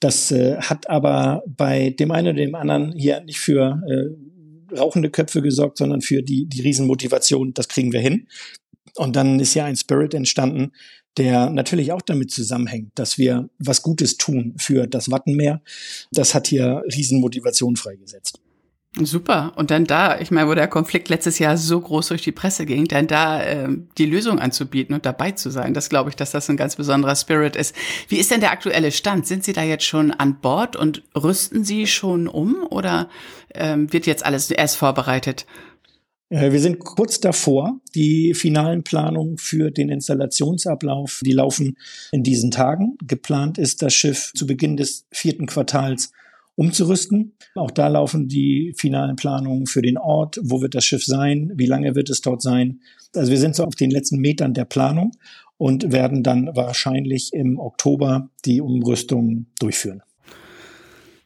Das 0.00 0.30
äh, 0.30 0.56
hat 0.56 0.88
aber 0.90 1.42
bei 1.46 1.90
dem 1.90 2.10
einen 2.10 2.28
oder 2.28 2.44
dem 2.44 2.54
anderen 2.54 2.92
hier 2.92 3.20
nicht 3.20 3.40
für 3.40 3.82
äh, 3.88 4.76
rauchende 4.76 5.10
Köpfe 5.10 5.42
gesorgt, 5.42 5.78
sondern 5.78 6.02
für 6.02 6.22
die, 6.22 6.46
die 6.46 6.60
Riesenmotivation, 6.60 7.54
das 7.54 7.68
kriegen 7.68 7.92
wir 7.92 8.00
hin. 8.00 8.28
Und 8.96 9.16
dann 9.16 9.40
ist 9.40 9.54
ja 9.54 9.64
ein 9.64 9.76
Spirit 9.76 10.14
entstanden, 10.14 10.72
der 11.16 11.50
natürlich 11.50 11.92
auch 11.92 12.02
damit 12.02 12.30
zusammenhängt, 12.30 12.92
dass 12.94 13.18
wir 13.18 13.48
was 13.58 13.82
Gutes 13.82 14.18
tun 14.18 14.54
für 14.58 14.86
das 14.86 15.10
Wattenmeer. 15.10 15.62
Das 16.12 16.34
hat 16.34 16.46
hier 16.46 16.82
Riesenmotivation 16.92 17.76
freigesetzt. 17.76 18.40
Super. 18.96 19.52
Und 19.56 19.70
dann 19.70 19.84
da, 19.84 20.18
ich 20.18 20.30
meine, 20.30 20.48
wo 20.48 20.54
der 20.54 20.66
Konflikt 20.66 21.08
letztes 21.08 21.38
Jahr 21.38 21.56
so 21.56 21.80
groß 21.80 22.08
durch 22.08 22.22
die 22.22 22.32
Presse 22.32 22.64
ging, 22.64 22.88
dann 22.88 23.06
da 23.06 23.42
äh, 23.42 23.68
die 23.98 24.06
Lösung 24.06 24.38
anzubieten 24.38 24.94
und 24.94 25.04
dabei 25.04 25.32
zu 25.32 25.50
sein, 25.50 25.74
das 25.74 25.90
glaube 25.90 26.10
ich, 26.10 26.16
dass 26.16 26.30
das 26.30 26.48
ein 26.48 26.56
ganz 26.56 26.76
besonderer 26.76 27.14
Spirit 27.14 27.54
ist. 27.54 27.76
Wie 28.08 28.16
ist 28.16 28.30
denn 28.30 28.40
der 28.40 28.50
aktuelle 28.50 28.90
Stand? 28.90 29.26
Sind 29.26 29.44
Sie 29.44 29.52
da 29.52 29.62
jetzt 29.62 29.84
schon 29.84 30.10
an 30.10 30.40
Bord 30.40 30.74
und 30.74 31.02
rüsten 31.14 31.64
Sie 31.64 31.86
schon 31.86 32.28
um 32.28 32.66
oder 32.70 33.08
ähm, 33.54 33.92
wird 33.92 34.06
jetzt 34.06 34.24
alles 34.24 34.50
erst 34.50 34.76
vorbereitet? 34.76 35.46
Äh, 36.30 36.52
wir 36.52 36.60
sind 36.60 36.78
kurz 36.78 37.20
davor. 37.20 37.80
Die 37.94 38.32
finalen 38.34 38.84
Planungen 38.84 39.36
für 39.36 39.70
den 39.70 39.90
Installationsablauf, 39.90 41.20
die 41.24 41.32
laufen 41.32 41.76
in 42.10 42.22
diesen 42.22 42.50
Tagen. 42.50 42.96
Geplant 43.06 43.58
ist 43.58 43.82
das 43.82 43.94
Schiff 43.94 44.32
zu 44.34 44.46
Beginn 44.46 44.76
des 44.76 45.06
vierten 45.10 45.46
Quartals 45.46 46.10
umzurüsten. 46.58 47.34
Auch 47.54 47.70
da 47.70 47.86
laufen 47.86 48.26
die 48.26 48.74
finalen 48.76 49.14
Planungen 49.14 49.66
für 49.66 49.80
den 49.80 49.96
Ort. 49.96 50.40
Wo 50.42 50.60
wird 50.60 50.74
das 50.74 50.84
Schiff 50.84 51.04
sein? 51.04 51.52
Wie 51.54 51.66
lange 51.66 51.94
wird 51.94 52.10
es 52.10 52.20
dort 52.20 52.42
sein? 52.42 52.80
Also 53.14 53.30
wir 53.30 53.38
sind 53.38 53.54
so 53.54 53.64
auf 53.64 53.76
den 53.76 53.92
letzten 53.92 54.18
Metern 54.18 54.54
der 54.54 54.64
Planung 54.64 55.12
und 55.56 55.92
werden 55.92 56.24
dann 56.24 56.50
wahrscheinlich 56.56 57.32
im 57.32 57.60
Oktober 57.60 58.30
die 58.44 58.60
Umrüstung 58.60 59.46
durchführen. 59.60 60.02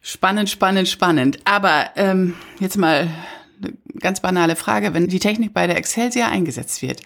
Spannend, 0.01 0.51
spannend, 0.51 0.87
spannend. 0.87 1.39
Aber 1.45 1.85
ähm, 1.95 2.35
jetzt 2.59 2.77
mal 2.77 3.07
eine 3.63 3.73
ganz 3.99 4.19
banale 4.19 4.55
Frage. 4.55 4.93
Wenn 4.93 5.07
die 5.07 5.19
Technik 5.19 5.51
bei 5.51 5.65
der 5.65 5.77
Excelsior 5.77 6.27
eingesetzt 6.27 6.83
wird, 6.83 7.01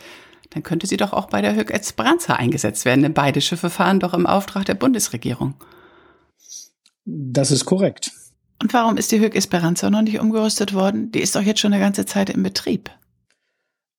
dann 0.50 0.64
könnte 0.64 0.86
sie 0.86 0.98
doch 0.98 1.14
auch 1.14 1.28
bei 1.28 1.42
der 1.42 1.56
Höck 1.56 1.72
Esperanza 1.72 2.34
eingesetzt 2.34 2.84
werden, 2.84 3.04
denn 3.04 3.14
beide 3.14 3.40
Schiffe 3.40 3.70
fahren 3.70 4.02
doch 4.02 4.14
im 4.14 4.26
Auftrag 4.26 4.66
der 4.66 4.76
Bundesregierung. 4.76 5.54
Das 7.10 7.52
ist 7.52 7.64
korrekt. 7.64 8.12
Und 8.62 8.74
warum 8.74 8.98
ist 8.98 9.12
die 9.12 9.20
Höck 9.20 9.36
Esperanza 9.36 9.90
noch 9.90 10.02
nicht 10.02 10.20
umgerüstet 10.20 10.74
worden? 10.74 11.12
Die 11.12 11.22
ist 11.22 11.36
doch 11.36 11.42
jetzt 11.42 11.60
schon 11.60 11.74
eine 11.74 11.84
ganze 11.84 12.06
Zeit 12.06 12.30
im 12.30 12.44
Betrieb. 12.44 12.90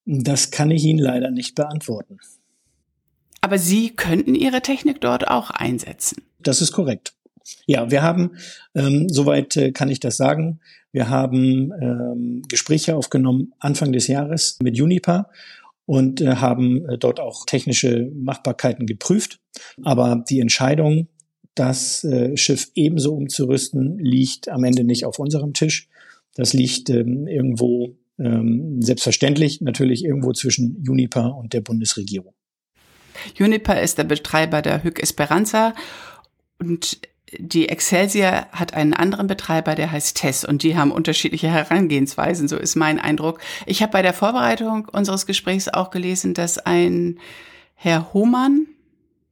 Das 0.04 0.50
kann 0.50 0.70
ich 0.70 0.84
Ihnen 0.84 0.98
leider 0.98 1.30
nicht 1.30 1.54
beantworten. 1.54 2.18
Aber 3.40 3.58
Sie 3.58 3.90
könnten 3.90 4.34
Ihre 4.34 4.62
Technik 4.62 5.00
dort 5.00 5.28
auch 5.28 5.50
einsetzen. 5.50 6.22
Das 6.40 6.60
ist 6.60 6.72
korrekt. 6.72 7.14
Ja, 7.66 7.90
wir 7.90 8.02
haben, 8.02 8.32
ähm, 8.74 9.08
soweit 9.08 9.56
äh, 9.56 9.72
kann 9.72 9.90
ich 9.90 10.00
das 10.00 10.16
sagen, 10.16 10.60
wir 10.92 11.08
haben 11.08 11.72
ähm, 11.80 12.42
Gespräche 12.48 12.96
aufgenommen 12.96 13.52
Anfang 13.58 13.92
des 13.92 14.06
Jahres 14.06 14.58
mit 14.62 14.76
Juniper 14.76 15.30
und 15.86 16.20
äh, 16.20 16.36
haben 16.36 16.86
äh, 16.88 16.98
dort 16.98 17.20
auch 17.20 17.46
technische 17.46 18.10
Machbarkeiten 18.14 18.86
geprüft. 18.86 19.40
Aber 19.82 20.24
die 20.28 20.40
Entscheidung, 20.40 21.08
das 21.58 22.04
äh, 22.04 22.36
Schiff 22.36 22.70
ebenso 22.74 23.14
umzurüsten, 23.14 23.98
liegt 23.98 24.48
am 24.48 24.64
Ende 24.64 24.84
nicht 24.84 25.04
auf 25.04 25.18
unserem 25.18 25.52
Tisch. 25.52 25.88
Das 26.34 26.52
liegt 26.52 26.90
ähm, 26.90 27.26
irgendwo 27.26 27.96
ähm, 28.18 28.80
selbstverständlich 28.80 29.60
natürlich 29.60 30.04
irgendwo 30.04 30.32
zwischen 30.32 30.82
Juniper 30.82 31.36
und 31.36 31.52
der 31.52 31.60
Bundesregierung. 31.60 32.34
Juniper 33.34 33.80
ist 33.80 33.98
der 33.98 34.04
Betreiber 34.04 34.62
der 34.62 34.84
Hüg 34.84 35.00
Esperanza 35.02 35.74
und 36.58 36.98
die 37.38 37.68
Excelsior 37.68 38.46
hat 38.52 38.74
einen 38.74 38.94
anderen 38.94 39.26
Betreiber, 39.26 39.74
der 39.74 39.92
heißt 39.92 40.16
Tess 40.16 40.44
und 40.44 40.62
die 40.62 40.76
haben 40.76 40.90
unterschiedliche 40.90 41.48
Herangehensweisen, 41.48 42.48
so 42.48 42.56
ist 42.56 42.74
mein 42.74 42.98
Eindruck. 42.98 43.40
Ich 43.66 43.82
habe 43.82 43.92
bei 43.92 44.02
der 44.02 44.14
Vorbereitung 44.14 44.88
unseres 44.90 45.26
Gesprächs 45.26 45.68
auch 45.68 45.90
gelesen, 45.90 46.34
dass 46.34 46.58
ein 46.58 47.18
Herr 47.74 48.12
Hohmann, 48.14 48.66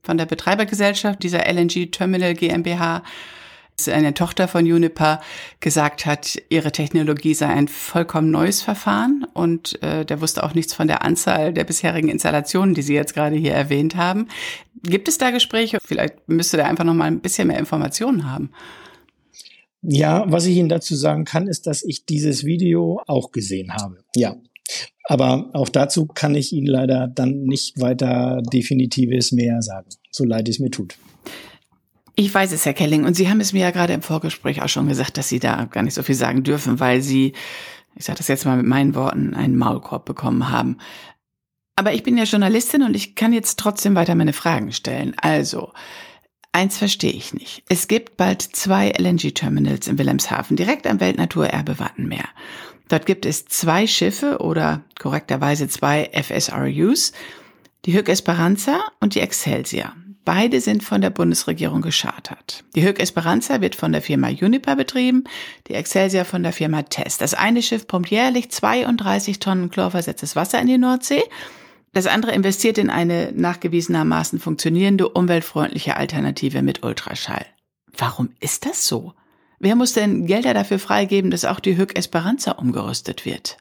von 0.06 0.16
der 0.16 0.26
Betreibergesellschaft 0.26 1.22
dieser 1.22 1.52
LNG 1.52 1.90
Terminal 1.90 2.34
GmbH, 2.34 3.02
eine 3.88 4.14
Tochter 4.14 4.48
von 4.48 4.64
Uniper, 4.64 5.20
gesagt 5.60 6.06
hat, 6.06 6.40
ihre 6.48 6.72
Technologie 6.72 7.34
sei 7.34 7.48
ein 7.48 7.68
vollkommen 7.68 8.30
neues 8.30 8.62
Verfahren 8.62 9.26
und 9.34 9.82
äh, 9.82 10.06
der 10.06 10.22
wusste 10.22 10.44
auch 10.44 10.54
nichts 10.54 10.72
von 10.72 10.86
der 10.86 11.02
Anzahl 11.02 11.52
der 11.52 11.64
bisherigen 11.64 12.08
Installationen, 12.08 12.74
die 12.74 12.80
Sie 12.80 12.94
jetzt 12.94 13.12
gerade 13.12 13.36
hier 13.36 13.52
erwähnt 13.52 13.96
haben. 13.96 14.28
Gibt 14.82 15.08
es 15.08 15.18
da 15.18 15.30
Gespräche? 15.30 15.78
Vielleicht 15.84 16.26
müsste 16.26 16.56
der 16.56 16.68
einfach 16.68 16.84
noch 16.84 16.94
mal 16.94 17.04
ein 17.04 17.20
bisschen 17.20 17.48
mehr 17.48 17.58
Informationen 17.58 18.30
haben. 18.30 18.50
Ja, 19.82 20.24
was 20.26 20.46
ich 20.46 20.56
Ihnen 20.56 20.68
dazu 20.70 20.96
sagen 20.96 21.24
kann, 21.24 21.46
ist, 21.46 21.66
dass 21.66 21.82
ich 21.82 22.06
dieses 22.06 22.44
Video 22.44 23.02
auch 23.06 23.30
gesehen 23.30 23.72
habe. 23.72 23.98
Ja, 24.14 24.36
aber 25.08 25.50
auch 25.52 25.68
dazu 25.68 26.06
kann 26.06 26.34
ich 26.34 26.52
Ihnen 26.52 26.66
leider 26.66 27.08
dann 27.08 27.44
nicht 27.44 27.80
weiter 27.80 28.42
Definitives 28.52 29.32
mehr 29.32 29.62
sagen, 29.62 29.88
so 30.10 30.24
leid 30.24 30.48
es 30.48 30.58
mir 30.58 30.70
tut. 30.70 30.98
Ich 32.16 32.32
weiß 32.32 32.52
es, 32.52 32.64
Herr 32.64 32.74
Kelling, 32.74 33.04
und 33.04 33.14
Sie 33.14 33.28
haben 33.28 33.40
es 33.40 33.52
mir 33.52 33.60
ja 33.60 33.70
gerade 33.70 33.92
im 33.92 34.02
Vorgespräch 34.02 34.62
auch 34.62 34.68
schon 34.68 34.88
gesagt, 34.88 35.18
dass 35.18 35.28
Sie 35.28 35.38
da 35.38 35.66
gar 35.66 35.82
nicht 35.82 35.94
so 35.94 36.02
viel 36.02 36.14
sagen 36.14 36.42
dürfen, 36.42 36.80
weil 36.80 37.02
Sie, 37.02 37.34
ich 37.94 38.04
sage 38.04 38.18
das 38.18 38.28
jetzt 38.28 38.46
mal 38.46 38.56
mit 38.56 38.66
meinen 38.66 38.94
Worten, 38.94 39.34
einen 39.34 39.56
Maulkorb 39.56 40.06
bekommen 40.06 40.50
haben. 40.50 40.78
Aber 41.76 41.92
ich 41.92 42.02
bin 42.02 42.16
ja 42.16 42.24
Journalistin 42.24 42.82
und 42.82 42.96
ich 42.96 43.14
kann 43.14 43.34
jetzt 43.34 43.58
trotzdem 43.58 43.94
weiter 43.94 44.14
meine 44.14 44.32
Fragen 44.32 44.72
stellen. 44.72 45.14
Also, 45.20 45.72
eins 46.52 46.78
verstehe 46.78 47.12
ich 47.12 47.34
nicht. 47.34 47.62
Es 47.68 47.86
gibt 47.86 48.16
bald 48.16 48.40
zwei 48.40 48.88
LNG-Terminals 48.98 49.86
in 49.86 49.98
Wilhelmshaven, 49.98 50.56
direkt 50.56 50.86
am 50.86 51.00
Weltnaturerbe 51.00 51.78
Wattenmeer. 51.78 52.28
Dort 52.88 53.06
gibt 53.06 53.26
es 53.26 53.46
zwei 53.46 53.86
Schiffe 53.86 54.38
oder 54.38 54.82
korrekterweise 54.98 55.68
zwei 55.68 56.10
FSRUs, 56.12 57.12
die 57.84 57.94
Hück 57.94 58.08
Esperanza 58.08 58.80
und 59.00 59.14
die 59.14 59.20
Excelsior. 59.20 59.92
Beide 60.24 60.60
sind 60.60 60.82
von 60.82 61.00
der 61.00 61.10
Bundesregierung 61.10 61.82
geschartert. 61.82 62.64
Die 62.74 62.84
Hück 62.84 62.98
Esperanza 62.98 63.60
wird 63.60 63.76
von 63.76 63.92
der 63.92 64.02
Firma 64.02 64.28
Uniper 64.28 64.74
betrieben, 64.74 65.22
die 65.68 65.74
Excelsior 65.74 66.24
von 66.24 66.42
der 66.42 66.52
Firma 66.52 66.82
Test. 66.82 67.20
Das 67.20 67.32
eine 67.32 67.62
Schiff 67.62 67.86
pumpt 67.86 68.10
jährlich 68.10 68.50
32 68.50 69.38
Tonnen 69.38 69.70
chlorversetztes 69.70 70.34
Wasser 70.34 70.60
in 70.60 70.66
die 70.66 70.78
Nordsee. 70.78 71.22
Das 71.92 72.08
andere 72.08 72.32
investiert 72.32 72.76
in 72.76 72.90
eine 72.90 73.30
nachgewiesenermaßen 73.32 74.40
funktionierende, 74.40 75.08
umweltfreundliche 75.08 75.96
Alternative 75.96 76.60
mit 76.60 76.82
Ultraschall. 76.82 77.46
Warum 77.96 78.30
ist 78.40 78.66
das 78.66 78.86
so? 78.86 79.14
Wer 79.58 79.74
muss 79.74 79.92
denn 79.92 80.26
Gelder 80.26 80.54
dafür 80.54 80.78
freigeben, 80.78 81.30
dass 81.30 81.44
auch 81.44 81.60
die 81.60 81.76
Hück 81.76 81.98
Esperanza 81.98 82.52
umgerüstet 82.52 83.24
wird? 83.24 83.58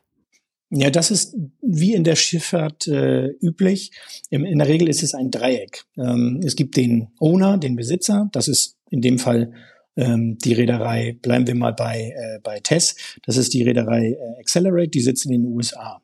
Ja, 0.70 0.90
das 0.90 1.12
ist 1.12 1.36
wie 1.62 1.94
in 1.94 2.04
der 2.04 2.16
Schifffahrt 2.16 2.88
äh, 2.88 3.28
üblich. 3.42 3.92
Im, 4.30 4.44
in 4.46 4.58
der 4.58 4.68
Regel 4.68 4.90
ist 4.90 5.04
es 5.04 5.14
ein 5.14 5.32
Dreieck. 5.32 5.86
Ähm, 5.98 6.42
es 6.44 6.56
gibt 6.56 6.76
den 6.76 7.10
Owner, 7.20 7.58
den 7.58 7.76
Besitzer. 7.76 8.30
Das 8.32 8.48
ist 8.48 8.76
in 8.90 9.02
dem 9.02 9.20
Fall 9.20 9.54
ähm, 9.96 10.38
die 10.40 10.54
Reederei, 10.54 11.18
bleiben 11.22 11.48
wir 11.48 11.56
mal 11.56 11.74
bei, 11.74 12.14
äh, 12.16 12.40
bei 12.44 12.60
TESS. 12.60 12.96
Das 13.26 13.38
ist 13.38 13.54
die 13.54 13.64
Reederei 13.64 14.12
äh, 14.12 14.40
Accelerate, 14.40 14.90
die 14.90 15.02
sitzt 15.02 15.26
in 15.26 15.32
den 15.32 15.46
USA. 15.46 16.02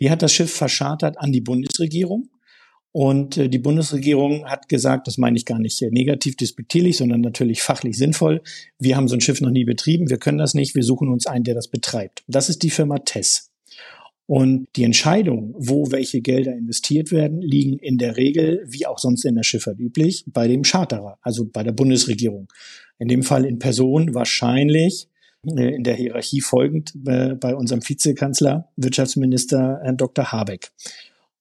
Die 0.00 0.10
hat 0.10 0.22
das 0.22 0.32
Schiff 0.32 0.52
verschartert 0.52 1.18
an 1.18 1.32
die 1.32 1.40
Bundesregierung. 1.40 2.28
Und 2.92 3.36
äh, 3.36 3.48
die 3.48 3.58
Bundesregierung 3.58 4.46
hat 4.46 4.68
gesagt, 4.68 5.06
das 5.06 5.16
meine 5.16 5.36
ich 5.36 5.44
gar 5.44 5.58
nicht 5.58 5.80
äh, 5.82 5.90
negativ 5.90 6.36
despektierlich, 6.36 6.96
sondern 6.96 7.20
natürlich 7.20 7.62
fachlich 7.62 7.96
sinnvoll. 7.96 8.42
Wir 8.78 8.96
haben 8.96 9.08
so 9.08 9.14
ein 9.14 9.20
Schiff 9.20 9.40
noch 9.40 9.50
nie 9.50 9.64
betrieben, 9.64 10.10
wir 10.10 10.18
können 10.18 10.38
das 10.38 10.54
nicht, 10.54 10.74
wir 10.74 10.82
suchen 10.82 11.08
uns 11.08 11.26
einen, 11.26 11.44
der 11.44 11.54
das 11.54 11.68
betreibt. 11.68 12.24
Das 12.26 12.48
ist 12.48 12.62
die 12.62 12.70
Firma 12.70 12.98
TESS. 12.98 13.50
Und 14.26 14.68
die 14.76 14.84
Entscheidung, 14.84 15.54
wo 15.58 15.90
welche 15.90 16.20
Gelder 16.20 16.52
investiert 16.52 17.10
werden, 17.10 17.42
liegen 17.42 17.78
in 17.78 17.98
der 17.98 18.16
Regel, 18.16 18.64
wie 18.64 18.86
auch 18.86 18.98
sonst 18.98 19.24
in 19.24 19.34
der 19.34 19.42
Schifffahrt 19.42 19.80
üblich, 19.80 20.24
bei 20.28 20.46
dem 20.46 20.62
Charterer, 20.62 21.18
also 21.20 21.48
bei 21.52 21.64
der 21.64 21.72
Bundesregierung. 21.72 22.46
In 23.00 23.08
dem 23.08 23.24
Fall 23.24 23.44
in 23.44 23.58
Person 23.58 24.14
wahrscheinlich 24.14 25.08
äh, 25.46 25.74
in 25.74 25.82
der 25.82 25.94
Hierarchie 25.94 26.40
folgend 26.40 26.92
äh, 27.06 27.34
bei 27.34 27.56
unserem 27.56 27.88
Vizekanzler, 27.88 28.68
Wirtschaftsminister 28.76 29.80
Herrn 29.82 29.96
Dr. 29.96 30.30
Habeck. 30.30 30.70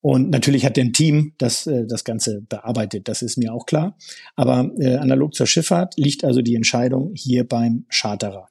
Und 0.01 0.29
natürlich 0.29 0.65
hat 0.65 0.79
ein 0.79 0.93
Team 0.93 1.33
das, 1.37 1.67
äh, 1.67 1.85
das 1.85 2.03
Ganze 2.03 2.41
bearbeitet, 2.41 3.07
das 3.07 3.21
ist 3.21 3.37
mir 3.37 3.53
auch 3.53 3.65
klar. 3.65 3.97
Aber 4.35 4.71
äh, 4.79 4.95
analog 4.95 5.33
zur 5.33 5.47
Schifffahrt 5.47 5.95
liegt 5.97 6.23
also 6.23 6.41
die 6.41 6.55
Entscheidung 6.55 7.11
hier 7.15 7.47
beim 7.47 7.85
Charterer. 7.89 8.47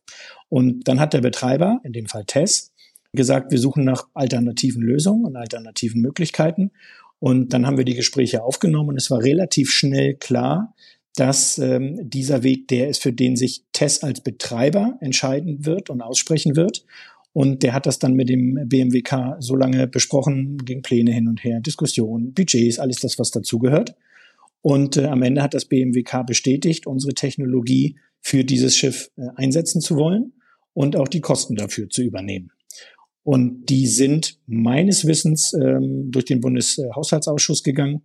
Und 0.49 0.89
dann 0.89 1.01
hat 1.01 1.15
der 1.15 1.21
Betreiber, 1.21 1.81
in 1.85 1.93
dem 1.93 2.07
Fall 2.07 2.25
TESS, 2.25 2.73
gesagt, 3.13 3.51
wir 3.51 3.59
suchen 3.59 3.85
nach 3.85 4.07
alternativen 4.15 4.83
Lösungen 4.83 5.25
und 5.25 5.37
alternativen 5.37 6.03
Möglichkeiten. 6.03 6.71
Und 7.19 7.53
dann 7.53 7.67
haben 7.67 7.79
wir 7.79 7.85
die 7.85 7.95
Gespräche 7.95 8.43
aufgenommen 8.43 8.91
und 8.91 8.97
es 8.97 9.11
war 9.11 9.23
relativ 9.23 9.71
schnell 9.71 10.15
klar, 10.15 10.75
dass 11.17 11.59
ähm, 11.59 11.99
dieser 12.03 12.43
Weg 12.43 12.69
der 12.69 12.89
ist, 12.89 13.03
für 13.03 13.13
den 13.13 13.35
sich 13.35 13.65
Tess 13.73 14.05
als 14.05 14.21
Betreiber 14.21 14.99
entscheiden 15.01 15.67
wird 15.67 15.91
und 15.91 16.01
aussprechen 16.01 16.55
wird. 16.55 16.85
Und 17.33 17.63
der 17.63 17.75
hat 17.75 17.87
das 17.87 17.99
dann 17.99 18.15
mit 18.15 18.29
dem 18.29 18.59
BMWK 18.69 19.37
so 19.39 19.55
lange 19.55 19.87
besprochen, 19.87 20.59
ging 20.65 20.83
Pläne 20.83 21.13
hin 21.13 21.29
und 21.29 21.45
her, 21.45 21.61
Diskussionen, 21.61 22.33
Budgets, 22.33 22.79
alles 22.79 22.97
das, 23.01 23.19
was 23.19 23.31
dazugehört. 23.31 23.95
Und 24.63 24.97
äh, 24.97 25.05
am 25.05 25.23
Ende 25.23 25.43
hat 25.43 25.55
das 25.55 25.67
BMWK 25.67 26.27
bestätigt, 26.27 26.87
unsere 26.87 27.15
Technologie 27.15 27.97
für 28.21 28.45
dieses 28.45 28.77
Schiff 28.77 29.11
äh, 29.17 29.29
einsetzen 29.37 29.81
zu 29.81 29.97
wollen 29.97 30.33
und 30.73 30.97
auch 30.97 31.09
die 31.09 31.21
Kosten 31.21 31.55
dafür 31.55 31.89
zu 31.89 32.03
übernehmen. 32.03 32.51
Und 33.23 33.67
die 33.67 33.87
sind 33.87 34.39
meines 34.47 35.07
Wissens 35.07 35.53
ähm, 35.53 36.11
durch 36.11 36.25
den 36.25 36.41
Bundeshaushaltsausschuss 36.41 37.63
gegangen. 37.63 38.03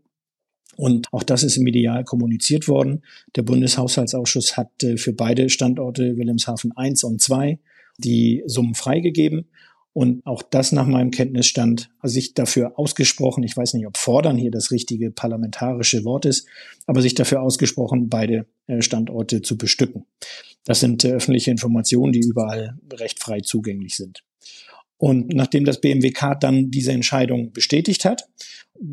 Und 0.76 1.08
auch 1.14 1.24
das 1.24 1.44
ist 1.44 1.58
medial 1.60 2.04
kommuniziert 2.04 2.68
worden. 2.68 3.04
Der 3.36 3.44
Bundeshaushaltsausschuss 3.44 4.58
hat 4.58 4.84
äh, 4.84 4.98
für 4.98 5.14
beide 5.14 5.50
Standorte 5.50 6.18
Wilhelmshaven 6.18 6.72
1 6.76 7.04
und 7.04 7.22
2 7.22 7.60
die 7.98 8.44
Summen 8.46 8.76
freigegeben. 8.76 9.50
Und 9.94 10.26
auch 10.26 10.42
das 10.42 10.72
nach 10.72 10.88
meinem 10.88 11.12
Kenntnisstand, 11.12 11.92
sich 12.02 12.34
dafür 12.34 12.80
ausgesprochen, 12.80 13.44
ich 13.44 13.56
weiß 13.56 13.76
nicht, 13.76 13.86
ob 13.86 13.98
fordern 13.98 14.38
hier 14.38 14.50
das 14.50 14.72
richtige 14.72 15.12
parlamentarische 15.12 16.04
Wort 16.04 16.26
ist, 16.26 16.48
aber 16.88 17.02
sich 17.02 17.14
dafür 17.14 17.44
ausgesprochen, 17.44 18.10
beide 18.10 18.48
äh, 18.66 18.82
Standorte 18.82 19.44
zu 19.44 19.56
bestücken. 19.56 20.06
Das 20.66 20.80
sind 20.80 21.04
äh, 21.04 21.12
öffentliche 21.12 21.52
Informationen, 21.52 22.12
die 22.12 22.22
überall 22.22 22.80
recht 22.92 23.20
frei 23.20 23.42
zugänglich 23.42 23.96
sind. 23.96 24.24
Und 24.98 25.34
nachdem 25.34 25.66
das 25.66 25.80
BMWK 25.80 26.40
dann 26.40 26.72
diese 26.72 26.92
Entscheidung 26.92 27.52
bestätigt 27.52 28.06
hat, 28.06 28.28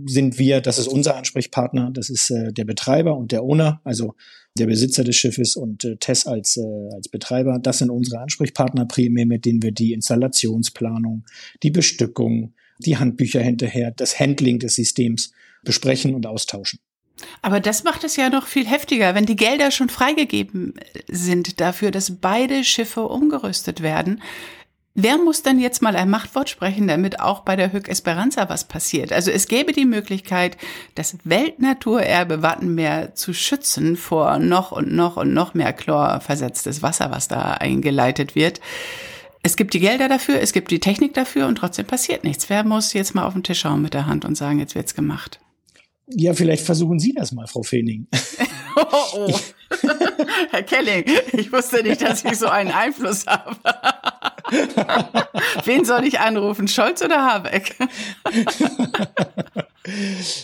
sind 0.06 0.38
wir, 0.38 0.60
das 0.60 0.78
ist 0.78 0.86
unser 0.86 1.16
Ansprechpartner, 1.16 1.90
das 1.92 2.10
ist 2.10 2.30
äh, 2.30 2.52
der 2.52 2.64
Betreiber 2.64 3.16
und 3.16 3.32
der 3.32 3.42
Owner, 3.42 3.80
also 3.84 4.14
der 4.56 4.66
Besitzer 4.66 5.04
des 5.04 5.16
Schiffes 5.16 5.56
und 5.56 5.84
äh, 5.84 5.96
Tess 5.96 6.26
als, 6.26 6.56
äh, 6.56 6.94
als 6.94 7.08
Betreiber. 7.08 7.58
Das 7.60 7.78
sind 7.78 7.90
unsere 7.90 8.20
Ansprechpartner 8.20 8.86
primär, 8.86 9.26
mit 9.26 9.44
denen 9.44 9.62
wir 9.62 9.72
die 9.72 9.92
Installationsplanung, 9.92 11.24
die 11.62 11.70
Bestückung, 11.70 12.54
die 12.78 12.96
Handbücher 12.98 13.40
hinterher, 13.40 13.90
das 13.90 14.18
Handling 14.18 14.58
des 14.58 14.76
Systems 14.76 15.32
besprechen 15.62 16.14
und 16.14 16.26
austauschen. 16.26 16.80
Aber 17.42 17.60
das 17.60 17.84
macht 17.84 18.04
es 18.04 18.16
ja 18.16 18.30
noch 18.30 18.46
viel 18.46 18.66
heftiger, 18.66 19.14
wenn 19.14 19.26
die 19.26 19.36
Gelder 19.36 19.70
schon 19.70 19.90
freigegeben 19.90 20.74
sind 21.08 21.60
dafür, 21.60 21.90
dass 21.90 22.16
beide 22.16 22.64
Schiffe 22.64 23.02
umgerüstet 23.02 23.82
werden. 23.82 24.22
Wer 24.94 25.18
muss 25.18 25.42
dann 25.42 25.60
jetzt 25.60 25.82
mal 25.82 25.94
ein 25.94 26.10
Machtwort 26.10 26.48
sprechen, 26.48 26.88
damit 26.88 27.20
auch 27.20 27.40
bei 27.40 27.54
der 27.54 27.72
Hück 27.72 27.88
Esperanza 27.88 28.48
was 28.48 28.64
passiert? 28.64 29.12
Also 29.12 29.30
es 29.30 29.46
gäbe 29.46 29.72
die 29.72 29.84
Möglichkeit, 29.84 30.56
das 30.96 31.16
Weltnaturerbe 31.22 32.42
Wattenmeer 32.42 33.14
zu 33.14 33.32
schützen 33.32 33.96
vor 33.96 34.38
noch 34.38 34.72
und 34.72 34.92
noch 34.92 35.16
und 35.16 35.32
noch 35.32 35.54
mehr 35.54 35.72
chlorversetztes 35.72 36.82
Wasser, 36.82 37.12
was 37.12 37.28
da 37.28 37.52
eingeleitet 37.52 38.34
wird. 38.34 38.60
Es 39.42 39.56
gibt 39.56 39.74
die 39.74 39.80
Gelder 39.80 40.08
dafür, 40.08 40.40
es 40.40 40.52
gibt 40.52 40.72
die 40.72 40.80
Technik 40.80 41.14
dafür 41.14 41.46
und 41.46 41.54
trotzdem 41.54 41.86
passiert 41.86 42.24
nichts. 42.24 42.50
Wer 42.50 42.64
muss 42.64 42.92
jetzt 42.92 43.14
mal 43.14 43.24
auf 43.24 43.32
den 43.32 43.44
Tisch 43.44 43.60
schauen 43.60 43.82
mit 43.82 43.94
der 43.94 44.06
Hand 44.06 44.24
und 44.24 44.34
sagen, 44.34 44.58
jetzt 44.58 44.74
wird's 44.74 44.94
gemacht? 44.94 45.38
Ja, 46.08 46.34
vielleicht 46.34 46.66
versuchen 46.66 46.98
Sie 46.98 47.14
das 47.14 47.30
mal, 47.30 47.46
Frau 47.46 47.62
Feening. 47.62 48.08
oh, 48.76 48.84
oh. 49.14 49.38
Herr 50.50 50.64
Kelling, 50.64 51.04
ich 51.32 51.52
wusste 51.52 51.82
nicht, 51.84 52.02
dass 52.02 52.24
ich 52.24 52.36
so 52.36 52.48
einen 52.48 52.72
Einfluss 52.72 53.24
habe. 53.26 53.56
Wen 55.64 55.84
soll 55.84 56.04
ich 56.04 56.20
anrufen, 56.20 56.68
Scholz 56.68 57.02
oder 57.02 57.24
Habeck? 57.24 57.76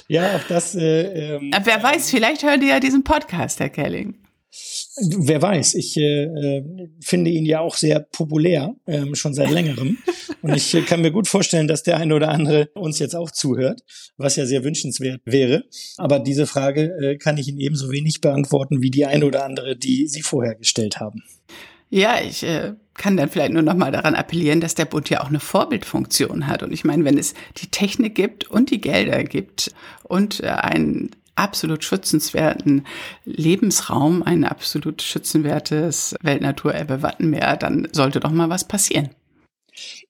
ja, 0.08 0.36
auch 0.36 0.44
das. 0.48 0.74
Äh, 0.74 1.36
ähm, 1.36 1.50
Wer 1.62 1.82
weiß, 1.82 2.10
vielleicht 2.10 2.42
hören 2.42 2.60
die 2.60 2.68
ja 2.68 2.80
diesen 2.80 3.04
Podcast, 3.04 3.60
Herr 3.60 3.70
Kelling. 3.70 4.14
Wer 5.18 5.42
weiß, 5.42 5.74
ich 5.74 5.98
äh, 5.98 6.24
äh, 6.24 6.64
finde 7.00 7.30
ihn 7.30 7.44
ja 7.44 7.60
auch 7.60 7.76
sehr 7.76 8.00
populär, 8.00 8.74
ähm, 8.86 9.14
schon 9.14 9.34
seit 9.34 9.50
längerem. 9.50 9.98
Und 10.40 10.56
ich 10.56 10.72
äh, 10.72 10.80
kann 10.80 11.02
mir 11.02 11.10
gut 11.10 11.28
vorstellen, 11.28 11.68
dass 11.68 11.82
der 11.82 11.98
eine 11.98 12.14
oder 12.14 12.30
andere 12.30 12.70
uns 12.74 12.98
jetzt 12.98 13.14
auch 13.14 13.30
zuhört, 13.30 13.82
was 14.16 14.36
ja 14.36 14.46
sehr 14.46 14.64
wünschenswert 14.64 15.20
wäre. 15.26 15.64
Aber 15.98 16.20
diese 16.20 16.46
Frage 16.46 16.96
äh, 17.02 17.18
kann 17.18 17.36
ich 17.36 17.48
Ihnen 17.48 17.60
ebenso 17.60 17.90
wenig 17.90 18.22
beantworten 18.22 18.80
wie 18.80 18.90
die 18.90 19.04
eine 19.04 19.26
oder 19.26 19.44
andere, 19.44 19.76
die 19.76 20.08
Sie 20.08 20.22
vorher 20.22 20.54
gestellt 20.54 21.00
haben. 21.00 21.22
Ja, 21.88 22.20
ich 22.20 22.42
äh, 22.42 22.74
kann 22.94 23.16
dann 23.16 23.28
vielleicht 23.28 23.52
nur 23.52 23.62
noch 23.62 23.74
mal 23.74 23.92
daran 23.92 24.14
appellieren, 24.14 24.60
dass 24.60 24.74
der 24.74 24.86
Bund 24.86 25.08
ja 25.10 25.22
auch 25.22 25.28
eine 25.28 25.40
Vorbildfunktion 25.40 26.46
hat. 26.46 26.62
Und 26.62 26.72
ich 26.72 26.84
meine, 26.84 27.04
wenn 27.04 27.18
es 27.18 27.34
die 27.58 27.68
Technik 27.68 28.14
gibt 28.14 28.50
und 28.50 28.70
die 28.70 28.80
Gelder 28.80 29.22
gibt 29.24 29.72
und 30.02 30.42
äh, 30.42 30.48
einen 30.48 31.10
absolut 31.36 31.84
schützenswerten 31.84 32.84
Lebensraum, 33.24 34.22
ein 34.22 34.44
absolut 34.44 35.02
schützenwertes 35.02 36.16
Weltnaturerbe 36.22 37.02
Wattenmeer, 37.02 37.56
dann 37.56 37.88
sollte 37.92 38.20
doch 38.20 38.30
mal 38.30 38.48
was 38.48 38.66
passieren. 38.66 39.10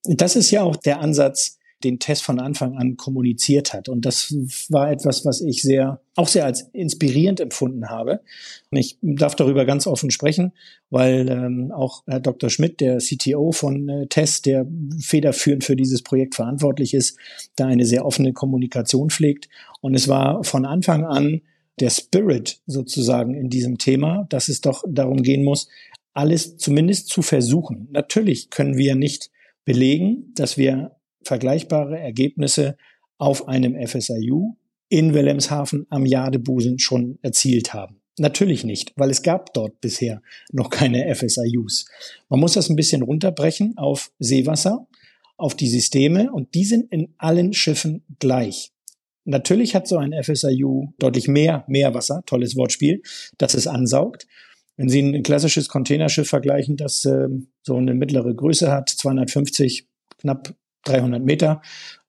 Das 0.05 0.37
ist 0.37 0.53
ja 0.53 0.63
auch 0.63 0.77
der 0.77 1.01
Ansatz, 1.01 1.59
den 1.85 1.99
Test 1.99 2.23
von 2.23 2.41
Anfang 2.41 2.77
an 2.77 2.97
kommuniziert 2.97 3.73
hat. 3.73 3.89
Und 3.89 4.07
das 4.07 4.35
war 4.69 4.91
etwas, 4.91 5.25
was 5.25 5.41
ich 5.41 5.63
sehr, 5.63 6.01
auch 6.15 6.29
sehr 6.29 6.47
als 6.47 6.63
inspirierend 6.73 7.39
empfunden 7.41 7.89
habe. 7.91 8.21
Und 8.71 8.79
ich 8.79 8.99
darf 9.03 9.35
darüber 9.35 9.65
ganz 9.67 9.87
offen 9.87 10.11
sprechen, 10.11 10.53
weil 10.91 11.29
ähm, 11.29 11.73
auch 11.73 12.03
Herr 12.07 12.21
Dr. 12.21 12.49
Schmidt, 12.49 12.81
der 12.81 12.99
CTO 12.99 13.53
von 13.53 13.89
äh, 13.89 14.07
TESS, 14.07 14.43
der 14.43 14.67
federführend 15.01 15.65
für 15.65 15.77
dieses 15.77 16.03
Projekt 16.03 16.35
verantwortlich 16.35 16.95
ist, 16.95 17.19
da 17.57 17.67
eine 17.67 17.85
sehr 17.85 18.07
offene 18.07 18.33
Kommunikation 18.33 19.11
pflegt. 19.11 19.49
Und 19.81 19.95
es 19.95 20.09
war 20.09 20.45
von 20.45 20.65
Anfang 20.65 21.05
an 21.05 21.43
der 21.79 21.91
Spirit 21.91 22.61
sozusagen 22.67 23.35
in 23.35 23.51
diesem 23.51 23.77
Thema, 23.77 24.27
dass 24.31 24.49
es 24.49 24.63
doch 24.63 24.83
darum 24.89 25.23
gehen 25.23 25.45
muss, 25.45 25.69
alles 26.15 26.57
zumindest 26.57 27.09
zu 27.09 27.21
versuchen. 27.21 27.89
Natürlich 27.93 28.49
können 28.49 28.79
wir 28.79 28.95
nicht 28.95 29.31
belegen, 29.67 30.33
dass 30.35 30.57
wir 30.57 30.96
vergleichbare 31.27 31.99
Ergebnisse 31.99 32.77
auf 33.19 33.49
einem 33.49 33.77
FSIU 33.87 34.55
in 34.89 35.15
Wilhelmshaven 35.15 35.87
am 35.91 36.07
Jadebusen 36.07 36.79
schon 36.79 37.19
erzielt 37.23 37.75
haben. 37.75 38.01
Natürlich 38.19 38.65
nicht, 38.65 38.93
weil 38.97 39.11
es 39.11 39.23
gab 39.23 39.53
dort 39.53 39.81
bisher 39.81 40.23
noch 40.51 40.71
keine 40.71 41.15
FSIUs. 41.15 41.87
Man 42.29 42.41
muss 42.41 42.55
das 42.55 42.71
ein 42.71 42.77
bisschen 42.77 43.03
runterbrechen 43.03 43.77
auf 43.77 44.11
Seewasser. 44.19 44.87
auf 45.39 45.55
die 45.55 45.69
Systeme 45.69 46.33
und 46.33 46.55
die 46.55 46.65
sind 46.65 46.91
in 46.91 47.13
allen 47.19 47.53
Schiffen 47.53 48.05
gleich. 48.21 48.73
Natürlich 49.27 49.75
hat 49.75 49.87
so 49.87 49.99
ein 49.99 50.15
FSIU 50.15 50.95
deutlich 50.99 51.29
mehr 51.29 51.63
Meerwasser, 51.67 52.23
tolles 52.25 52.57
Wortspiel, 52.57 53.03
das 53.37 53.53
es 53.53 53.67
ansaugt. 53.67 54.27
Wenn 54.79 54.89
Sie 54.89 55.01
ein 55.01 55.23
klassisches 55.23 55.69
Containerschiff 55.69 56.29
vergleichen, 56.29 56.79
das 56.79 57.05
äh, 57.05 57.29
so 57.63 57.77
eine 57.77 57.93
mittlere 57.93 58.35
Größe 58.35 58.71
hat, 58.71 58.89
250, 58.89 59.87
knapp 60.19 60.55
300 60.89 61.23
Meter, 61.23 61.63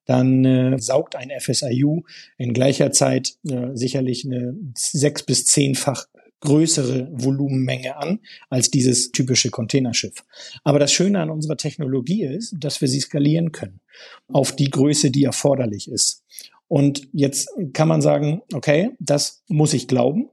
dann 0.04 0.44
äh, 0.44 0.78
saugt 0.78 1.16
ein 1.16 1.30
FSIU 1.38 2.02
in 2.38 2.54
gleicher 2.54 2.92
Zeit 2.92 3.34
äh, 3.48 3.74
sicherlich 3.74 4.24
eine 4.24 4.56
sechs 4.74 5.22
bis 5.22 5.44
zehnfach 5.44 6.06
größere 6.40 7.08
Volumenmenge 7.12 7.96
an 7.96 8.20
als 8.48 8.70
dieses 8.70 9.10
typische 9.10 9.50
Containerschiff. 9.50 10.24
Aber 10.64 10.78
das 10.78 10.92
Schöne 10.92 11.20
an 11.20 11.30
unserer 11.30 11.56
Technologie 11.56 12.24
ist, 12.24 12.54
dass 12.58 12.80
wir 12.80 12.88
sie 12.88 13.00
skalieren 13.00 13.52
können 13.52 13.80
auf 14.28 14.54
die 14.54 14.70
Größe, 14.70 15.10
die 15.10 15.24
erforderlich 15.24 15.90
ist. 15.90 16.24
Und 16.68 17.08
jetzt 17.12 17.50
kann 17.72 17.88
man 17.88 18.02
sagen, 18.02 18.42
okay, 18.52 18.92
das 19.00 19.42
muss 19.48 19.72
ich 19.72 19.88
glauben. 19.88 20.30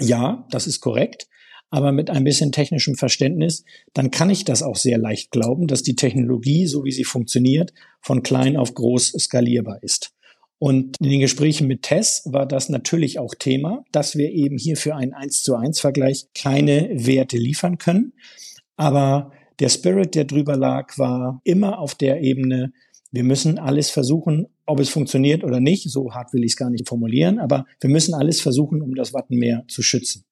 Ja, 0.00 0.46
das 0.50 0.66
ist 0.66 0.80
korrekt. 0.80 1.28
Aber 1.70 1.92
mit 1.92 2.10
ein 2.10 2.24
bisschen 2.24 2.52
technischem 2.52 2.94
Verständnis, 2.94 3.64
dann 3.92 4.10
kann 4.10 4.30
ich 4.30 4.44
das 4.44 4.62
auch 4.62 4.76
sehr 4.76 4.98
leicht 4.98 5.30
glauben, 5.30 5.66
dass 5.66 5.82
die 5.82 5.96
Technologie, 5.96 6.66
so 6.66 6.84
wie 6.84 6.92
sie 6.92 7.04
funktioniert, 7.04 7.72
von 8.00 8.22
klein 8.22 8.56
auf 8.56 8.74
groß 8.74 9.12
skalierbar 9.18 9.82
ist. 9.82 10.12
Und 10.58 10.96
in 11.00 11.10
den 11.10 11.20
Gesprächen 11.20 11.66
mit 11.66 11.82
Tess 11.82 12.22
war 12.24 12.46
das 12.46 12.68
natürlich 12.68 13.18
auch 13.18 13.34
Thema, 13.34 13.84
dass 13.92 14.16
wir 14.16 14.30
eben 14.30 14.56
hier 14.56 14.76
für 14.76 14.94
einen 14.94 15.12
1 15.12 15.42
zu 15.42 15.54
1 15.54 15.80
Vergleich 15.80 16.28
keine 16.34 16.88
Werte 16.92 17.36
liefern 17.36 17.78
können. 17.78 18.14
Aber 18.76 19.32
der 19.58 19.68
Spirit, 19.68 20.14
der 20.14 20.24
drüber 20.24 20.56
lag, 20.56 20.96
war 20.98 21.40
immer 21.44 21.78
auf 21.78 21.94
der 21.94 22.22
Ebene, 22.22 22.72
wir 23.12 23.24
müssen 23.24 23.58
alles 23.58 23.90
versuchen, 23.90 24.46
ob 24.66 24.80
es 24.80 24.88
funktioniert 24.88 25.44
oder 25.44 25.60
nicht. 25.60 25.90
So 25.90 26.12
hart 26.12 26.32
will 26.32 26.44
ich 26.44 26.52
es 26.52 26.56
gar 26.56 26.70
nicht 26.70 26.88
formulieren, 26.88 27.38
aber 27.38 27.66
wir 27.80 27.90
müssen 27.90 28.14
alles 28.14 28.40
versuchen, 28.40 28.82
um 28.82 28.94
das 28.94 29.14
Wattenmeer 29.14 29.64
zu 29.68 29.82
schützen. 29.82 30.24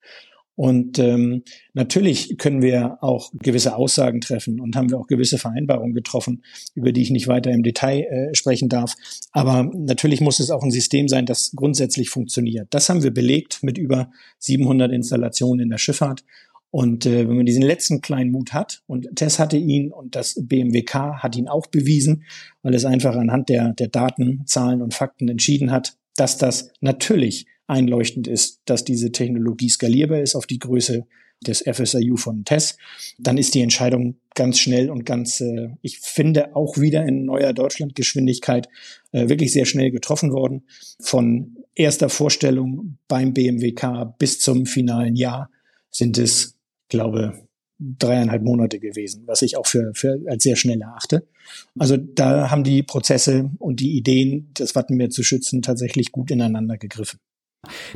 Und 0.56 1.00
ähm, 1.00 1.42
natürlich 1.72 2.38
können 2.38 2.62
wir 2.62 2.98
auch 3.02 3.32
gewisse 3.40 3.74
Aussagen 3.74 4.20
treffen 4.20 4.60
und 4.60 4.76
haben 4.76 4.90
wir 4.90 4.98
auch 4.98 5.08
gewisse 5.08 5.36
Vereinbarungen 5.36 5.94
getroffen, 5.94 6.42
über 6.74 6.92
die 6.92 7.02
ich 7.02 7.10
nicht 7.10 7.26
weiter 7.26 7.50
im 7.50 7.64
Detail 7.64 8.02
äh, 8.02 8.34
sprechen 8.34 8.68
darf. 8.68 8.94
Aber 9.32 9.68
natürlich 9.74 10.20
muss 10.20 10.38
es 10.38 10.50
auch 10.50 10.62
ein 10.62 10.70
System 10.70 11.08
sein, 11.08 11.26
das 11.26 11.52
grundsätzlich 11.56 12.08
funktioniert. 12.08 12.68
Das 12.70 12.88
haben 12.88 13.02
wir 13.02 13.12
belegt 13.12 13.62
mit 13.62 13.78
über 13.78 14.10
700 14.38 14.92
Installationen 14.92 15.64
in 15.64 15.70
der 15.70 15.78
Schifffahrt. 15.78 16.24
Und 16.70 17.06
äh, 17.06 17.28
wenn 17.28 17.36
man 17.36 17.46
diesen 17.46 17.62
letzten 17.62 18.00
kleinen 18.00 18.32
Mut 18.32 18.52
hat, 18.52 18.82
und 18.86 19.08
Tess 19.14 19.38
hatte 19.38 19.56
ihn 19.56 19.92
und 19.92 20.16
das 20.16 20.34
BMWK 20.40 21.22
hat 21.22 21.36
ihn 21.36 21.48
auch 21.48 21.66
bewiesen, 21.66 22.24
weil 22.62 22.74
es 22.74 22.84
einfach 22.84 23.14
anhand 23.14 23.48
der, 23.48 23.74
der 23.74 23.88
Daten, 23.88 24.42
Zahlen 24.46 24.82
und 24.82 24.92
Fakten 24.92 25.28
entschieden 25.28 25.70
hat, 25.70 25.96
dass 26.16 26.36
das 26.36 26.70
natürlich 26.80 27.46
einleuchtend 27.66 28.28
ist, 28.28 28.60
dass 28.66 28.84
diese 28.84 29.12
Technologie 29.12 29.68
skalierbar 29.68 30.20
ist 30.20 30.34
auf 30.34 30.46
die 30.46 30.58
Größe 30.58 31.06
des 31.46 31.62
FSIU 31.62 32.16
von 32.16 32.44
TESS, 32.44 32.76
dann 33.18 33.38
ist 33.38 33.54
die 33.54 33.60
Entscheidung 33.60 34.16
ganz 34.34 34.58
schnell 34.58 34.90
und 34.90 35.04
ganz, 35.04 35.40
äh, 35.40 35.68
ich 35.82 35.98
finde, 35.98 36.56
auch 36.56 36.78
wieder 36.78 37.04
in 37.04 37.24
neuer 37.24 37.52
Deutschlandgeschwindigkeit 37.52 38.68
äh, 39.12 39.28
wirklich 39.28 39.52
sehr 39.52 39.66
schnell 39.66 39.90
getroffen 39.90 40.32
worden. 40.32 40.64
Von 41.00 41.58
erster 41.74 42.08
Vorstellung 42.08 42.98
beim 43.08 43.34
BMWK 43.34 44.16
bis 44.18 44.40
zum 44.40 44.66
finalen 44.66 45.16
Jahr 45.16 45.50
sind 45.90 46.18
es, 46.18 46.56
glaube 46.88 47.46
dreieinhalb 47.78 48.42
Monate 48.42 48.78
gewesen, 48.78 49.24
was 49.26 49.42
ich 49.42 49.56
auch 49.56 49.66
für, 49.66 49.92
für 49.94 50.20
als 50.28 50.44
sehr 50.44 50.56
schnell 50.56 50.80
erachte. 50.80 51.26
Also 51.78 51.96
da 51.96 52.50
haben 52.50 52.64
die 52.64 52.82
Prozesse 52.82 53.50
und 53.58 53.80
die 53.80 53.96
Ideen, 53.96 54.50
das 54.54 54.74
Wattenmeer 54.74 55.10
zu 55.10 55.22
schützen, 55.22 55.60
tatsächlich 55.60 56.12
gut 56.12 56.30
ineinander 56.30 56.78
gegriffen. 56.78 57.18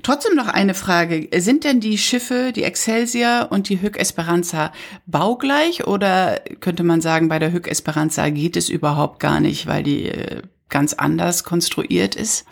Trotzdem 0.02 0.34
noch 0.34 0.48
eine 0.48 0.74
Frage. 0.74 1.28
Sind 1.40 1.64
denn 1.64 1.80
die 1.80 1.98
Schiffe, 1.98 2.52
die 2.54 2.64
Excelsior 2.64 3.48
und 3.50 3.68
die 3.68 3.80
Hück 3.80 3.98
Esperanza 3.98 4.72
baugleich 5.06 5.86
oder 5.86 6.40
könnte 6.60 6.84
man 6.84 7.00
sagen, 7.00 7.28
bei 7.28 7.38
der 7.38 7.52
Hück 7.52 7.68
Esperanza 7.68 8.28
geht 8.30 8.56
es 8.56 8.68
überhaupt 8.68 9.20
gar 9.20 9.40
nicht, 9.40 9.66
weil 9.66 9.82
die 9.82 10.06
äh, 10.06 10.42
ganz 10.68 10.94
anders 10.94 11.44
konstruiert 11.44 12.14
ist? 12.14 12.44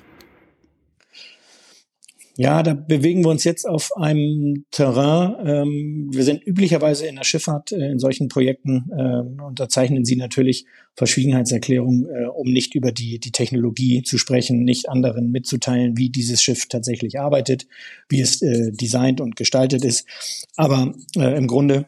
Ja, 2.38 2.62
da 2.62 2.75
bewegen 2.75 3.25
wir 3.25 3.31
uns 3.31 3.44
jetzt 3.44 3.66
auf 3.66 3.96
einem 3.96 4.66
Terrain. 4.70 5.37
Ähm, 5.46 6.11
wir 6.12 6.22
sind 6.22 6.46
üblicherweise 6.46 7.07
in 7.07 7.16
der 7.16 7.25
Schifffahrt 7.25 7.72
äh, 7.72 7.90
in 7.90 7.99
solchen 7.99 8.29
Projekten 8.29 8.90
äh, 8.94 9.42
unterzeichnen 9.42 10.05
sie 10.05 10.16
natürlich 10.16 10.66
Verschwiegenheitserklärungen, 10.96 12.05
äh, 12.05 12.27
um 12.27 12.53
nicht 12.53 12.75
über 12.75 12.92
die, 12.92 13.18
die 13.18 13.33
Technologie 13.33 14.03
zu 14.03 14.18
sprechen, 14.18 14.64
nicht 14.64 14.90
anderen 14.90 15.31
mitzuteilen, 15.31 15.96
wie 15.96 16.11
dieses 16.11 16.42
Schiff 16.42 16.66
tatsächlich 16.68 17.18
arbeitet, 17.18 17.66
wie 18.11 18.20
es 18.20 18.42
äh, 18.42 18.70
designt 18.70 19.22
und 19.22 19.37
gestaltet 19.37 19.83
ist. 19.83 20.07
Aber 20.57 20.94
äh, 21.16 21.38
im 21.38 21.46
Grunde 21.46 21.87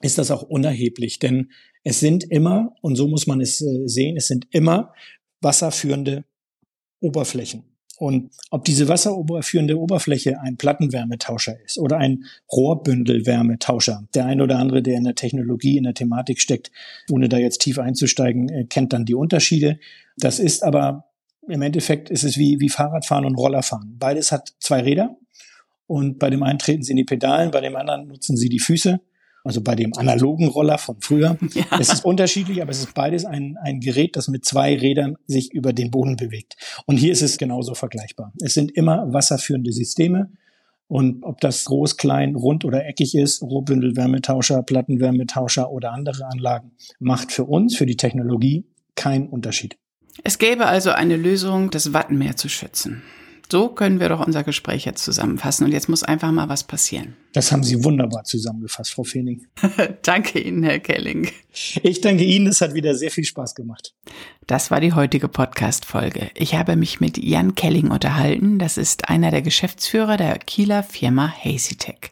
ist 0.00 0.18
das 0.18 0.32
auch 0.32 0.42
unerheblich, 0.42 1.20
denn 1.20 1.50
es 1.84 2.00
sind 2.00 2.24
immer, 2.24 2.74
und 2.82 2.96
so 2.96 3.06
muss 3.06 3.28
man 3.28 3.40
es 3.40 3.60
äh, 3.60 3.86
sehen, 3.86 4.16
es 4.16 4.26
sind 4.26 4.48
immer 4.50 4.92
wasserführende 5.40 6.24
Oberflächen. 7.00 7.67
Und 7.98 8.30
ob 8.50 8.64
diese 8.64 8.86
wasserführende 8.88 9.78
Oberfläche 9.78 10.40
ein 10.40 10.56
Plattenwärmetauscher 10.56 11.60
ist 11.64 11.78
oder 11.78 11.98
ein 11.98 12.24
Rohrbündelwärmetauscher, 12.52 14.06
der 14.14 14.26
ein 14.26 14.40
oder 14.40 14.58
andere, 14.58 14.82
der 14.82 14.96
in 14.96 15.04
der 15.04 15.16
Technologie, 15.16 15.76
in 15.76 15.82
der 15.82 15.94
Thematik 15.94 16.40
steckt, 16.40 16.70
ohne 17.10 17.28
da 17.28 17.38
jetzt 17.38 17.60
tief 17.60 17.78
einzusteigen, 17.78 18.48
äh, 18.48 18.64
kennt 18.64 18.92
dann 18.92 19.04
die 19.04 19.16
Unterschiede. 19.16 19.80
Das 20.16 20.38
ist 20.38 20.62
aber 20.62 21.06
im 21.48 21.62
Endeffekt 21.62 22.08
ist 22.10 22.24
es 22.24 22.38
wie, 22.38 22.60
wie 22.60 22.68
Fahrradfahren 22.68 23.24
und 23.24 23.34
Rollerfahren. 23.34 23.96
Beides 23.98 24.30
hat 24.30 24.52
zwei 24.60 24.80
Räder 24.80 25.16
und 25.86 26.20
bei 26.20 26.30
dem 26.30 26.42
einen 26.44 26.58
treten 26.58 26.82
sie 26.82 26.92
in 26.92 26.98
die 26.98 27.04
Pedalen, 27.04 27.50
bei 27.50 27.60
dem 27.60 27.74
anderen 27.74 28.06
nutzen 28.06 28.36
sie 28.36 28.48
die 28.48 28.60
Füße 28.60 29.00
also 29.48 29.62
bei 29.62 29.74
dem 29.74 29.94
analogen 29.96 30.46
Roller 30.46 30.76
von 30.76 31.00
früher. 31.00 31.38
Ja. 31.54 31.64
Es 31.80 31.90
ist 31.92 32.04
unterschiedlich, 32.04 32.60
aber 32.60 32.70
es 32.70 32.80
ist 32.80 32.94
beides 32.94 33.24
ein, 33.24 33.56
ein 33.62 33.80
Gerät, 33.80 34.16
das 34.16 34.28
mit 34.28 34.44
zwei 34.44 34.76
Rädern 34.76 35.16
sich 35.26 35.52
über 35.52 35.72
den 35.72 35.90
Boden 35.90 36.16
bewegt. 36.16 36.56
Und 36.86 36.98
hier 36.98 37.10
ist 37.10 37.22
es 37.22 37.38
genauso 37.38 37.74
vergleichbar. 37.74 38.32
Es 38.42 38.52
sind 38.54 38.70
immer 38.70 39.12
wasserführende 39.12 39.72
Systeme. 39.72 40.30
Und 40.86 41.24
ob 41.24 41.40
das 41.40 41.64
groß, 41.64 41.96
klein, 41.96 42.36
rund 42.36 42.64
oder 42.66 42.86
eckig 42.86 43.14
ist, 43.14 43.42
Rohbündelwärmetauscher, 43.42 44.62
Plattenwärmetauscher 44.62 45.70
oder 45.70 45.92
andere 45.92 46.26
Anlagen, 46.26 46.72
macht 47.00 47.32
für 47.32 47.44
uns, 47.44 47.74
für 47.74 47.86
die 47.86 47.96
Technologie, 47.96 48.66
keinen 48.94 49.28
Unterschied. 49.28 49.78
Es 50.22 50.38
gäbe 50.38 50.66
also 50.66 50.90
eine 50.90 51.16
Lösung, 51.16 51.70
das 51.70 51.92
Wattenmeer 51.94 52.36
zu 52.36 52.48
schützen. 52.48 53.02
So 53.50 53.68
können 53.68 53.98
wir 53.98 54.10
doch 54.10 54.26
unser 54.26 54.44
Gespräch 54.44 54.84
jetzt 54.84 55.02
zusammenfassen. 55.02 55.64
Und 55.64 55.72
jetzt 55.72 55.88
muss 55.88 56.02
einfach 56.02 56.30
mal 56.32 56.48
was 56.48 56.64
passieren. 56.64 57.16
Das 57.34 57.52
haben 57.52 57.62
Sie 57.62 57.84
wunderbar 57.84 58.24
zusammengefasst, 58.24 58.94
Frau 58.94 59.04
Feening. 59.04 59.46
danke 60.02 60.40
Ihnen, 60.40 60.64
Herr 60.64 60.80
Kelling. 60.80 61.30
Ich 61.82 62.00
danke 62.00 62.24
Ihnen. 62.24 62.48
Es 62.48 62.60
hat 62.60 62.74
wieder 62.74 62.96
sehr 62.96 63.12
viel 63.12 63.24
Spaß 63.24 63.54
gemacht. 63.54 63.94
Das 64.48 64.72
war 64.72 64.80
die 64.80 64.92
heutige 64.92 65.28
Podcast-Folge. 65.28 66.30
Ich 66.34 66.54
habe 66.54 66.74
mich 66.74 67.00
mit 67.00 67.16
Jan 67.16 67.54
Kelling 67.54 67.90
unterhalten. 67.90 68.58
Das 68.58 68.76
ist 68.76 69.08
einer 69.08 69.30
der 69.30 69.42
Geschäftsführer 69.42 70.16
der 70.16 70.38
Kieler 70.38 70.82
Firma 70.82 71.32
HazyTech. 71.44 72.10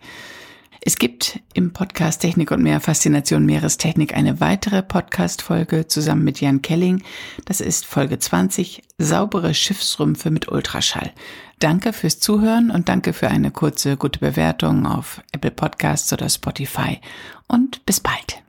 Es 0.86 0.98
gibt 0.98 1.40
im 1.52 1.72
Podcast 1.72 2.20
Technik 2.20 2.52
und 2.52 2.62
mehr 2.62 2.78
Faszination 2.78 3.44
Meerestechnik 3.44 4.14
eine 4.14 4.38
weitere 4.38 4.84
Podcast-Folge 4.84 5.88
zusammen 5.88 6.22
mit 6.22 6.40
Jan 6.40 6.62
Kelling. 6.62 7.02
Das 7.44 7.60
ist 7.60 7.84
Folge 7.84 8.20
20, 8.20 8.84
saubere 8.96 9.52
Schiffsrümpfe 9.52 10.30
mit 10.30 10.46
Ultraschall. 10.46 11.10
Danke 11.58 11.92
fürs 11.92 12.20
Zuhören 12.20 12.70
und 12.70 12.88
danke 12.88 13.14
für 13.14 13.26
eine 13.26 13.50
kurze 13.50 13.96
gute 13.96 14.20
Bewertung 14.20 14.86
auf 14.86 15.22
Apple 15.32 15.50
Podcasts 15.50 16.12
oder 16.12 16.28
Spotify. 16.28 17.00
Und 17.48 17.84
bis 17.84 17.98
bald. 17.98 18.44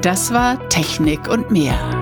Das 0.00 0.32
war 0.32 0.70
Technik 0.70 1.28
und 1.28 1.50
mehr. 1.50 2.01